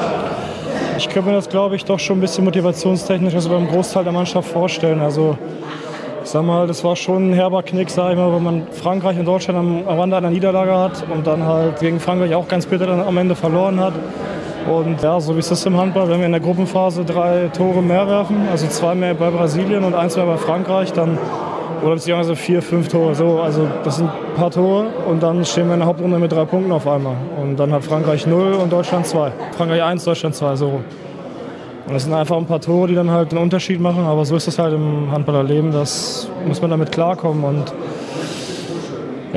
Ich 0.98 1.10
kann 1.10 1.26
mir 1.26 1.34
das, 1.34 1.50
glaube 1.50 1.76
ich, 1.76 1.86
doch 1.86 2.00
schon 2.00 2.18
ein 2.18 2.22
bisschen 2.22 2.44
motivationstechnisch 2.46 3.36
also 3.36 3.50
beim 3.50 3.68
Großteil 3.68 4.04
der 4.04 4.14
Mannschaft 4.14 4.50
vorstellen. 4.50 5.02
Also 5.02 5.38
ich 6.24 6.30
sag 6.30 6.44
mal, 6.44 6.68
das 6.68 6.84
war 6.84 6.96
schon 6.96 7.30
ein 7.30 7.34
herber 7.34 7.64
Knick, 7.64 7.90
sag 7.90 8.12
ich 8.12 8.18
mal, 8.18 8.34
wenn 8.34 8.44
man 8.44 8.68
Frankreich 8.72 9.18
und 9.18 9.26
Deutschland 9.26 9.60
am, 9.60 9.88
am 9.88 10.00
Rande 10.00 10.18
einer 10.18 10.30
Niederlage 10.30 10.76
hat 10.76 11.06
und 11.14 11.26
dann 11.26 11.44
halt 11.44 11.80
gegen 11.80 12.00
Frankreich 12.00 12.34
auch 12.36 12.48
ganz 12.48 12.66
bitter 12.66 12.88
dann 12.88 13.00
am 13.00 13.18
Ende 13.18 13.36
verloren 13.36 13.80
hat. 13.80 13.94
Und 14.70 15.02
ja, 15.02 15.20
so 15.22 15.36
wie 15.36 15.40
es 15.40 15.50
ist 15.50 15.66
im 15.66 15.78
Handball, 15.78 16.10
wenn 16.10 16.20
wir 16.20 16.26
in 16.26 16.34
der 16.34 16.42
Gruppenphase 16.42 17.06
drei 17.06 17.50
Tore 17.56 17.82
mehr 17.82 18.08
werfen, 18.10 18.48
also 18.52 18.68
zwei 18.68 18.96
mehr 18.96 19.14
bei 19.14 19.30
Brasilien 19.30 19.86
und 19.86 19.94
eins 19.94 20.18
mehr 20.18 20.26
bei 20.26 20.36
Frankreich, 20.36 20.92
dann 20.92 21.18
oder 21.84 21.96
beziehungsweise 21.96 22.36
vier, 22.36 22.62
fünf 22.62 22.88
Tore. 22.88 23.16
So, 23.16 23.40
also 23.40 23.68
das 23.84 23.98
sind 23.98 24.10
ein 24.10 24.36
paar 24.36 24.52
Tore 24.52 24.88
und 25.08 25.22
dann 25.22 25.46
stehen 25.46 25.68
wir 25.68 25.74
in 25.74 25.80
der 25.80 25.88
Hauptrunde 25.88 26.20
mit 26.20 26.32
drei 26.32 26.46
Punkten 26.46 26.72
auf 26.72 26.88
einmal. 26.88 27.16
Und 27.42 27.58
dann 27.58 27.72
hat 27.72 27.84
Frankreich 27.84 28.26
0 28.28 28.54
und 28.54 28.72
Deutschland 28.72 29.06
2. 29.06 29.32
Frankreich 29.58 29.84
1, 29.84 30.04
Deutschland 30.04 30.36
2, 30.36 30.56
so. 30.56 30.82
Und 31.88 31.94
das 31.94 32.04
sind 32.04 32.14
einfach 32.14 32.36
ein 32.36 32.46
paar 32.46 32.60
Tore, 32.60 32.90
die 32.90 32.96
dann 32.96 33.10
halt 33.12 33.32
einen 33.32 33.42
Unterschied 33.42 33.80
machen. 33.80 34.06
Aber 34.06 34.26
so 34.26 34.36
ist 34.36 34.48
das 34.48 34.60
halt 34.60 34.74
im 34.74 35.10
Handballerleben. 35.12 35.72
Das 35.72 36.30
muss 36.46 36.62
man 36.62 36.70
damit 36.70 36.92
klarkommen. 36.92 37.44
Und 37.46 37.74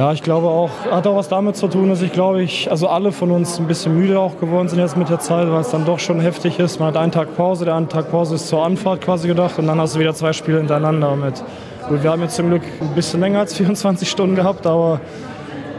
ja, 0.01 0.15
ich 0.15 0.23
glaube 0.23 0.47
auch, 0.47 0.71
hat 0.91 1.07
auch 1.07 1.15
was 1.15 1.29
damit 1.29 1.57
zu 1.57 1.69
tun, 1.69 1.91
dass 1.91 2.01
ich 2.01 2.11
glaube 2.11 2.43
ich, 2.43 2.71
also 2.71 2.89
alle 2.89 3.13
von 3.13 3.31
uns 3.31 3.59
ein 3.59 3.67
bisschen 3.67 3.95
müde 3.95 4.19
auch 4.19 4.41
geworden 4.41 4.67
sind 4.67 4.79
jetzt 4.79 4.97
mit 4.97 5.11
der 5.11 5.19
Zeit, 5.19 5.53
weil 5.53 5.61
es 5.61 5.73
dann 5.73 5.85
doch 5.85 5.99
schon 5.99 6.21
heftig 6.21 6.59
ist. 6.59 6.81
Man 6.81 6.89
hat 6.89 6.97
einen 6.97 7.13
Tag 7.13 7.37
Pause, 7.37 7.67
der 7.67 7.75
einen 7.75 7.91
Tag 7.91 8.11
Pause 8.11 8.37
ist 8.37 8.49
zur 8.49 8.65
Anfahrt 8.65 9.03
quasi 9.03 9.29
gedacht 9.29 9.59
und 9.59 9.67
dann 9.67 9.79
hast 9.79 9.97
du 9.97 10.01
wieder 10.01 10.15
zwei 10.15 10.33
Spiele 10.33 10.57
hintereinander 10.57 11.15
mit 11.17 11.45
Gut, 11.87 12.03
wir 12.03 12.11
haben 12.11 12.23
jetzt 12.23 12.35
zum 12.37 12.49
Glück 12.49 12.63
ein 12.81 12.95
bisschen 12.95 13.21
länger 13.21 13.41
als 13.41 13.53
24 13.59 14.09
Stunden 14.09 14.37
gehabt, 14.37 14.67
aber 14.67 15.03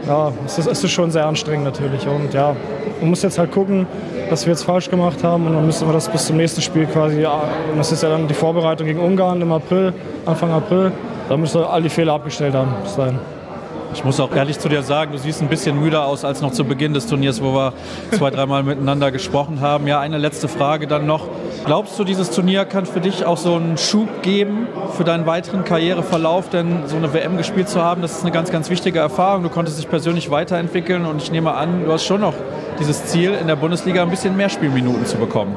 ja, 0.06 0.30
es 0.46 0.56
ist, 0.56 0.68
es 0.68 0.84
ist 0.84 0.92
schon 0.92 1.10
sehr 1.10 1.26
anstrengend 1.26 1.64
natürlich. 1.64 2.06
Und 2.06 2.32
ja, 2.32 2.54
man 3.00 3.10
muss 3.10 3.22
jetzt 3.22 3.40
halt 3.40 3.50
gucken, 3.50 3.88
was 4.30 4.46
wir 4.46 4.52
jetzt 4.52 4.62
falsch 4.62 4.88
gemacht 4.88 5.24
haben 5.24 5.48
und 5.48 5.54
dann 5.54 5.66
müssen 5.66 5.88
wir 5.88 5.92
das 5.94 6.08
bis 6.08 6.26
zum 6.26 6.36
nächsten 6.36 6.62
Spiel 6.62 6.86
quasi, 6.86 7.26
und 7.26 7.76
das 7.76 7.90
ist 7.90 8.04
ja 8.04 8.08
dann 8.08 8.28
die 8.28 8.34
Vorbereitung 8.34 8.86
gegen 8.86 9.00
Ungarn 9.00 9.42
im 9.42 9.50
April, 9.50 9.92
Anfang 10.26 10.52
April, 10.52 10.92
da 11.28 11.36
müssen 11.36 11.60
wir 11.60 11.68
all 11.68 11.82
die 11.82 11.88
Fehler 11.88 12.12
abgestellt 12.12 12.54
haben 12.54 12.72
bis 12.84 12.94
dahin. 12.94 13.18
Ich 13.94 14.04
muss 14.04 14.18
auch 14.20 14.34
ehrlich 14.34 14.58
zu 14.58 14.68
dir 14.68 14.82
sagen, 14.82 15.12
du 15.12 15.18
siehst 15.18 15.42
ein 15.42 15.48
bisschen 15.48 15.78
müder 15.78 16.06
aus 16.06 16.24
als 16.24 16.40
noch 16.40 16.52
zu 16.52 16.64
Beginn 16.64 16.94
des 16.94 17.06
Turniers, 17.06 17.42
wo 17.42 17.52
wir 17.54 17.74
zwei, 18.10 18.30
dreimal 18.30 18.62
miteinander 18.62 19.10
gesprochen 19.10 19.60
haben. 19.60 19.86
Ja, 19.86 20.00
eine 20.00 20.18
letzte 20.18 20.48
Frage 20.48 20.86
dann 20.86 21.06
noch. 21.06 21.28
Glaubst 21.66 21.98
du, 21.98 22.04
dieses 22.04 22.30
Turnier 22.30 22.64
kann 22.64 22.86
für 22.86 23.00
dich 23.00 23.26
auch 23.26 23.36
so 23.36 23.54
einen 23.54 23.76
Schub 23.76 24.22
geben 24.22 24.66
für 24.96 25.04
deinen 25.04 25.26
weiteren 25.26 25.64
Karriereverlauf? 25.64 26.48
Denn 26.48 26.84
so 26.86 26.96
eine 26.96 27.12
WM 27.12 27.36
gespielt 27.36 27.68
zu 27.68 27.82
haben, 27.82 28.00
das 28.00 28.12
ist 28.12 28.22
eine 28.22 28.32
ganz, 28.32 28.50
ganz 28.50 28.70
wichtige 28.70 28.98
Erfahrung. 28.98 29.42
Du 29.42 29.50
konntest 29.50 29.78
dich 29.78 29.88
persönlich 29.88 30.30
weiterentwickeln 30.30 31.04
und 31.04 31.22
ich 31.22 31.30
nehme 31.30 31.54
an, 31.54 31.84
du 31.84 31.92
hast 31.92 32.04
schon 32.04 32.22
noch 32.22 32.34
dieses 32.78 33.04
Ziel, 33.06 33.34
in 33.38 33.46
der 33.46 33.56
Bundesliga 33.56 34.02
ein 34.02 34.10
bisschen 34.10 34.36
mehr 34.36 34.48
Spielminuten 34.48 35.04
zu 35.04 35.18
bekommen. 35.18 35.54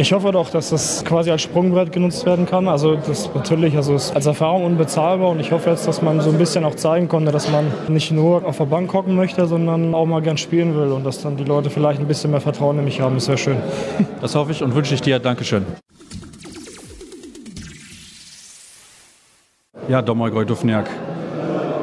Ich 0.00 0.14
hoffe 0.14 0.32
doch, 0.32 0.48
dass 0.48 0.70
das 0.70 1.04
quasi 1.04 1.30
als 1.30 1.42
Sprungbrett 1.42 1.92
genutzt 1.92 2.24
werden 2.24 2.46
kann. 2.46 2.68
Also 2.68 2.96
das 2.96 3.28
natürlich, 3.34 3.76
also 3.76 3.94
ist 3.94 4.16
als 4.16 4.24
Erfahrung 4.24 4.64
unbezahlbar 4.64 5.28
und 5.28 5.40
ich 5.40 5.52
hoffe 5.52 5.68
jetzt, 5.68 5.86
dass 5.86 6.00
man 6.00 6.22
so 6.22 6.30
ein 6.30 6.38
bisschen 6.38 6.64
auch 6.64 6.74
zeigen 6.74 7.06
konnte, 7.06 7.32
dass 7.32 7.50
man 7.50 7.66
nicht 7.86 8.10
nur 8.10 8.46
auf 8.46 8.56
der 8.56 8.64
Bank 8.64 8.90
hocken 8.94 9.14
möchte, 9.14 9.46
sondern 9.46 9.94
auch 9.94 10.06
mal 10.06 10.22
gern 10.22 10.38
spielen 10.38 10.74
will 10.74 10.92
und 10.92 11.04
dass 11.04 11.20
dann 11.20 11.36
die 11.36 11.44
Leute 11.44 11.68
vielleicht 11.68 12.00
ein 12.00 12.08
bisschen 12.08 12.30
mehr 12.30 12.40
Vertrauen 12.40 12.78
in 12.78 12.86
mich 12.86 13.02
haben. 13.02 13.16
Das 13.16 13.28
wäre 13.28 13.36
schön. 13.36 13.58
Das 14.22 14.34
hoffe 14.34 14.52
ich 14.52 14.62
und 14.62 14.74
wünsche 14.74 14.94
ich 14.94 15.02
dir. 15.02 15.18
Dankeschön. 15.18 15.66
Ja, 19.86 20.00
Domagoj 20.00 20.46
Dufniak. 20.46 20.88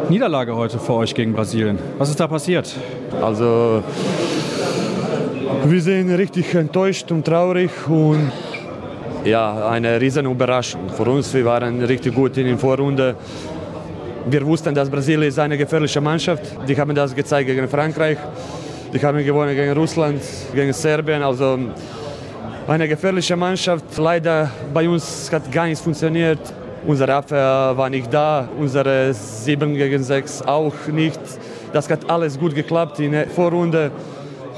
Niederlage 0.10 0.56
heute 0.56 0.80
für 0.80 0.94
euch 0.94 1.14
gegen 1.14 1.34
Brasilien. 1.34 1.78
Was 2.00 2.10
ist 2.10 2.20
da 2.20 2.28
passiert? 2.28 2.76
Also 3.22 3.84
wir 5.66 5.82
sind 5.82 6.10
richtig 6.12 6.54
enttäuscht 6.56 7.12
und 7.12 7.26
traurig 7.26 7.72
und 7.88 8.32
ja, 9.24 9.70
eine 9.70 10.00
riesen 10.00 10.26
Überraschung 10.26 10.90
für 10.90 11.04
uns. 11.04 11.34
Wir 11.34 11.46
waren 11.46 11.84
richtig 11.84 12.16
gut 12.16 12.38
in 12.38 12.48
der 12.48 12.58
Vorrunde. 12.58 13.16
Wir 14.30 14.46
wussten, 14.46 14.74
dass 14.74 14.90
Brasilien 14.90 15.30
ist 15.30 15.40
eine 15.40 15.58
gefährliche 15.58 16.02
Mannschaft. 16.02 16.44
Die 16.68 16.78
haben 16.78 16.94
das 16.96 17.16
gezeigt 17.16 17.48
gegen 17.48 17.68
Frankreich. 17.68 18.18
Die 18.94 19.00
haben 19.06 19.24
gewonnen 19.24 19.56
gegen 19.56 19.74
Russland, 19.74 20.22
gegen 20.54 20.74
Serbien. 20.74 21.22
Also 21.22 21.58
eine 22.68 22.88
gefährliche 22.88 23.36
Mannschaft. 23.36 23.86
Leider 23.98 24.50
bei 24.74 24.88
uns 24.88 25.30
hat 25.32 25.52
gar 25.52 25.66
nichts 25.66 25.82
funktioniert. 25.82 26.40
Unsere 26.86 27.14
Abwehr 27.14 27.74
war 27.76 27.90
nicht 27.90 28.14
da, 28.14 28.48
unsere 28.58 29.14
7 29.14 29.76
gegen 29.76 30.04
6 30.04 30.42
auch 30.44 30.74
nicht. 30.92 31.20
Das 31.74 31.90
hat 31.90 32.10
alles 32.10 32.40
gut 32.40 32.56
geklappt 32.56 33.00
in 33.00 33.12
der 33.12 33.28
Vorrunde. 33.28 33.92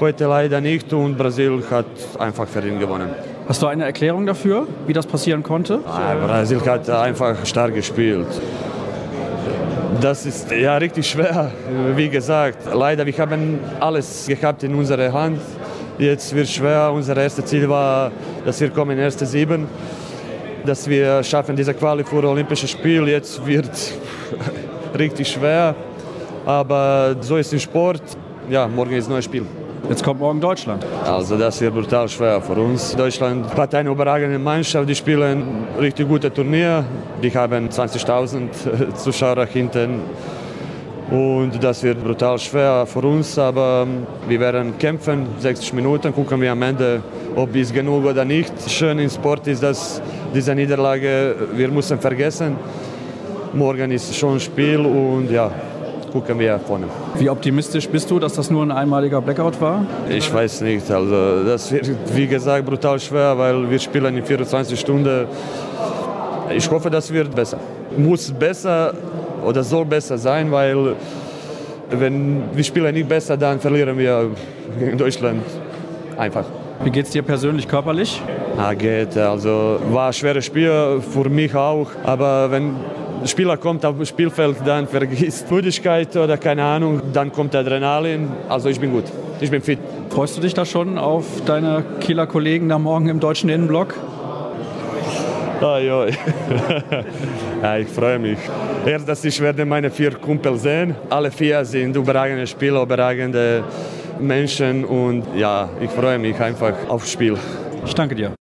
Heute 0.00 0.24
leider 0.24 0.62
nicht 0.62 0.90
und 0.94 1.18
Brasilien 1.18 1.62
hat 1.70 1.84
einfach 2.18 2.48
verdient 2.48 2.80
gewonnen. 2.80 3.10
Hast 3.46 3.60
du 3.60 3.66
eine 3.66 3.84
Erklärung 3.84 4.24
dafür, 4.24 4.66
wie 4.86 4.94
das 4.94 5.06
passieren 5.06 5.42
konnte? 5.42 5.80
Ah, 5.86 6.14
Brasilien 6.14 6.64
hat 6.64 6.88
einfach 6.88 7.44
stark 7.44 7.74
gespielt. 7.74 8.26
Das 10.00 10.24
ist 10.24 10.50
ja 10.50 10.78
richtig 10.78 11.06
schwer, 11.06 11.52
wie 11.96 12.08
gesagt. 12.08 12.60
Leider, 12.72 13.04
wir 13.04 13.18
haben 13.18 13.58
alles 13.78 14.26
gehabt 14.26 14.62
in 14.62 14.74
unserer 14.74 15.12
Hand. 15.12 15.38
Jetzt 15.98 16.34
wird 16.34 16.46
es 16.46 16.52
schwer. 16.54 16.90
Unser 16.94 17.18
erstes 17.18 17.44
Ziel 17.44 17.68
war, 17.68 18.10
dass 18.46 18.58
wir 18.58 18.70
kommen 18.70 18.92
in 18.92 19.00
erste 19.00 19.26
sieben, 19.26 19.66
dass 20.64 20.88
wir 20.88 21.22
schaffen 21.22 21.54
diese 21.54 21.74
Quali 21.74 22.04
für 22.04 22.24
Olympische 22.26 22.66
Spiele. 22.66 23.10
Jetzt 23.10 23.44
wird 23.44 23.68
richtig 24.98 25.28
schwer, 25.28 25.74
aber 26.46 27.16
so 27.20 27.36
ist 27.36 27.52
der 27.52 27.58
Sport. 27.58 28.02
Ja, 28.48 28.66
morgen 28.66 28.94
ist 28.94 29.08
ein 29.08 29.12
neues 29.12 29.26
Spiel. 29.26 29.44
Jetzt 29.88 30.04
kommt 30.04 30.20
morgen 30.20 30.40
Deutschland. 30.40 30.84
Also 31.04 31.36
das 31.36 31.60
wird 31.60 31.74
brutal 31.74 32.08
schwer 32.08 32.40
für 32.40 32.52
uns. 32.52 32.94
Deutschland 32.94 33.46
hat 33.56 33.74
eine 33.74 33.90
überragende 33.90 34.38
Mannschaft, 34.38 34.88
die 34.88 34.94
spielen 34.94 35.42
richtig 35.80 36.08
gutes 36.08 36.32
Turnier. 36.32 36.84
Die 37.22 37.30
haben 37.30 37.68
20.000 37.68 38.94
Zuschauer 38.94 39.46
hinten. 39.46 40.00
Und 41.10 41.62
das 41.62 41.82
wird 41.82 42.04
brutal 42.04 42.38
schwer 42.38 42.86
für 42.86 43.00
uns, 43.00 43.36
aber 43.36 43.84
wir 44.28 44.38
werden 44.38 44.78
kämpfen, 44.78 45.26
60 45.40 45.72
Minuten, 45.72 46.14
gucken 46.14 46.40
wir 46.40 46.52
am 46.52 46.62
Ende, 46.62 47.02
ob 47.34 47.54
es 47.56 47.72
genug 47.72 48.04
oder 48.04 48.24
nicht. 48.24 48.52
Schön 48.70 49.00
im 49.00 49.10
Sport 49.10 49.48
ist, 49.48 49.60
dass 49.60 50.00
diese 50.32 50.54
Niederlage, 50.54 51.34
wir 51.52 51.68
müssen 51.68 51.98
vergessen. 51.98 52.56
Morgen 53.52 53.90
ist 53.90 54.14
schon 54.14 54.34
ein 54.34 54.40
Spiel 54.40 54.78
und 54.78 55.32
ja, 55.32 55.50
gucken 56.12 56.38
wir 56.38 56.58
vorne. 56.58 56.86
Wie 57.16 57.28
optimistisch 57.30 57.88
bist 57.88 58.10
du, 58.10 58.18
dass 58.18 58.34
das 58.34 58.50
nur 58.50 58.62
ein 58.62 58.70
einmaliger 58.70 59.20
Blackout 59.20 59.60
war? 59.60 59.84
Ich 60.08 60.32
weiß 60.32 60.62
nicht. 60.62 60.90
Also 60.90 61.44
das 61.44 61.70
wird, 61.72 61.90
wie 62.14 62.26
gesagt, 62.26 62.66
brutal 62.66 62.98
schwer, 62.98 63.36
weil 63.38 63.70
wir 63.70 63.78
spielen 63.78 64.16
in 64.16 64.24
24 64.24 64.78
Stunden. 64.78 65.26
Ich 66.54 66.70
hoffe, 66.70 66.90
das 66.90 67.12
wird 67.12 67.34
besser. 67.34 67.58
Muss 67.96 68.30
besser 68.32 68.94
oder 69.44 69.62
soll 69.62 69.84
besser 69.84 70.18
sein, 70.18 70.50
weil 70.50 70.94
wenn 71.90 72.42
wir 72.52 72.64
spielen 72.64 72.94
nicht 72.94 73.08
besser, 73.08 73.36
dann 73.36 73.58
verlieren 73.60 73.96
wir 73.98 74.30
in 74.80 74.98
Deutschland 74.98 75.42
einfach. 76.16 76.44
Wie 76.82 76.90
geht 76.90 77.06
es 77.06 77.12
dir 77.12 77.22
persönlich 77.22 77.68
körperlich? 77.68 78.22
Ah, 78.56 78.74
geht. 78.74 79.16
Also 79.16 79.78
war 79.90 80.08
ein 80.08 80.12
schweres 80.12 80.44
Spiel 80.44 81.00
für 81.00 81.28
mich 81.28 81.54
auch. 81.54 81.88
Aber 82.04 82.50
wenn 82.50 82.74
Spieler 83.26 83.56
kommt 83.56 83.84
auf 83.84 83.96
das 83.98 84.08
Spielfeld, 84.08 84.56
dann 84.64 84.86
vergisst 84.86 85.50
Müdigkeit 85.50 86.16
oder 86.16 86.36
keine 86.36 86.64
Ahnung, 86.64 87.02
dann 87.12 87.32
kommt 87.32 87.54
Adrenalin. 87.54 88.28
Also 88.48 88.68
ich 88.68 88.80
bin 88.80 88.92
gut. 88.92 89.04
Ich 89.40 89.50
bin 89.50 89.62
fit. 89.62 89.78
Freust 90.10 90.36
du 90.36 90.40
dich 90.40 90.54
da 90.54 90.64
schon 90.64 90.98
auf 90.98 91.24
deine 91.46 91.84
Kieler 92.00 92.26
Kollegen 92.26 92.68
da 92.68 92.78
morgen 92.78 93.08
im 93.08 93.20
deutschen 93.20 93.48
Innenblock? 93.48 93.94
Ah, 95.60 95.78
ja. 95.78 96.06
ja, 97.62 97.76
ich 97.78 97.88
freue 97.88 98.18
mich. 98.18 98.38
Erst, 98.86 99.08
dass 99.08 99.24
ich 99.24 99.38
werde 99.40 99.64
meine 99.66 99.90
vier 99.90 100.12
Kumpel 100.12 100.56
sehen. 100.56 100.94
Alle 101.10 101.30
vier 101.30 101.64
sind 101.64 101.96
überragende 101.96 102.46
Spieler, 102.46 102.82
überragende 102.82 103.64
Menschen 104.18 104.84
und 104.84 105.24
ja, 105.36 105.68
ich 105.80 105.90
freue 105.90 106.18
mich 106.18 106.38
einfach 106.40 106.74
aufs 106.88 107.12
Spiel. 107.12 107.36
Ich 107.84 107.94
danke 107.94 108.14
dir. 108.14 108.32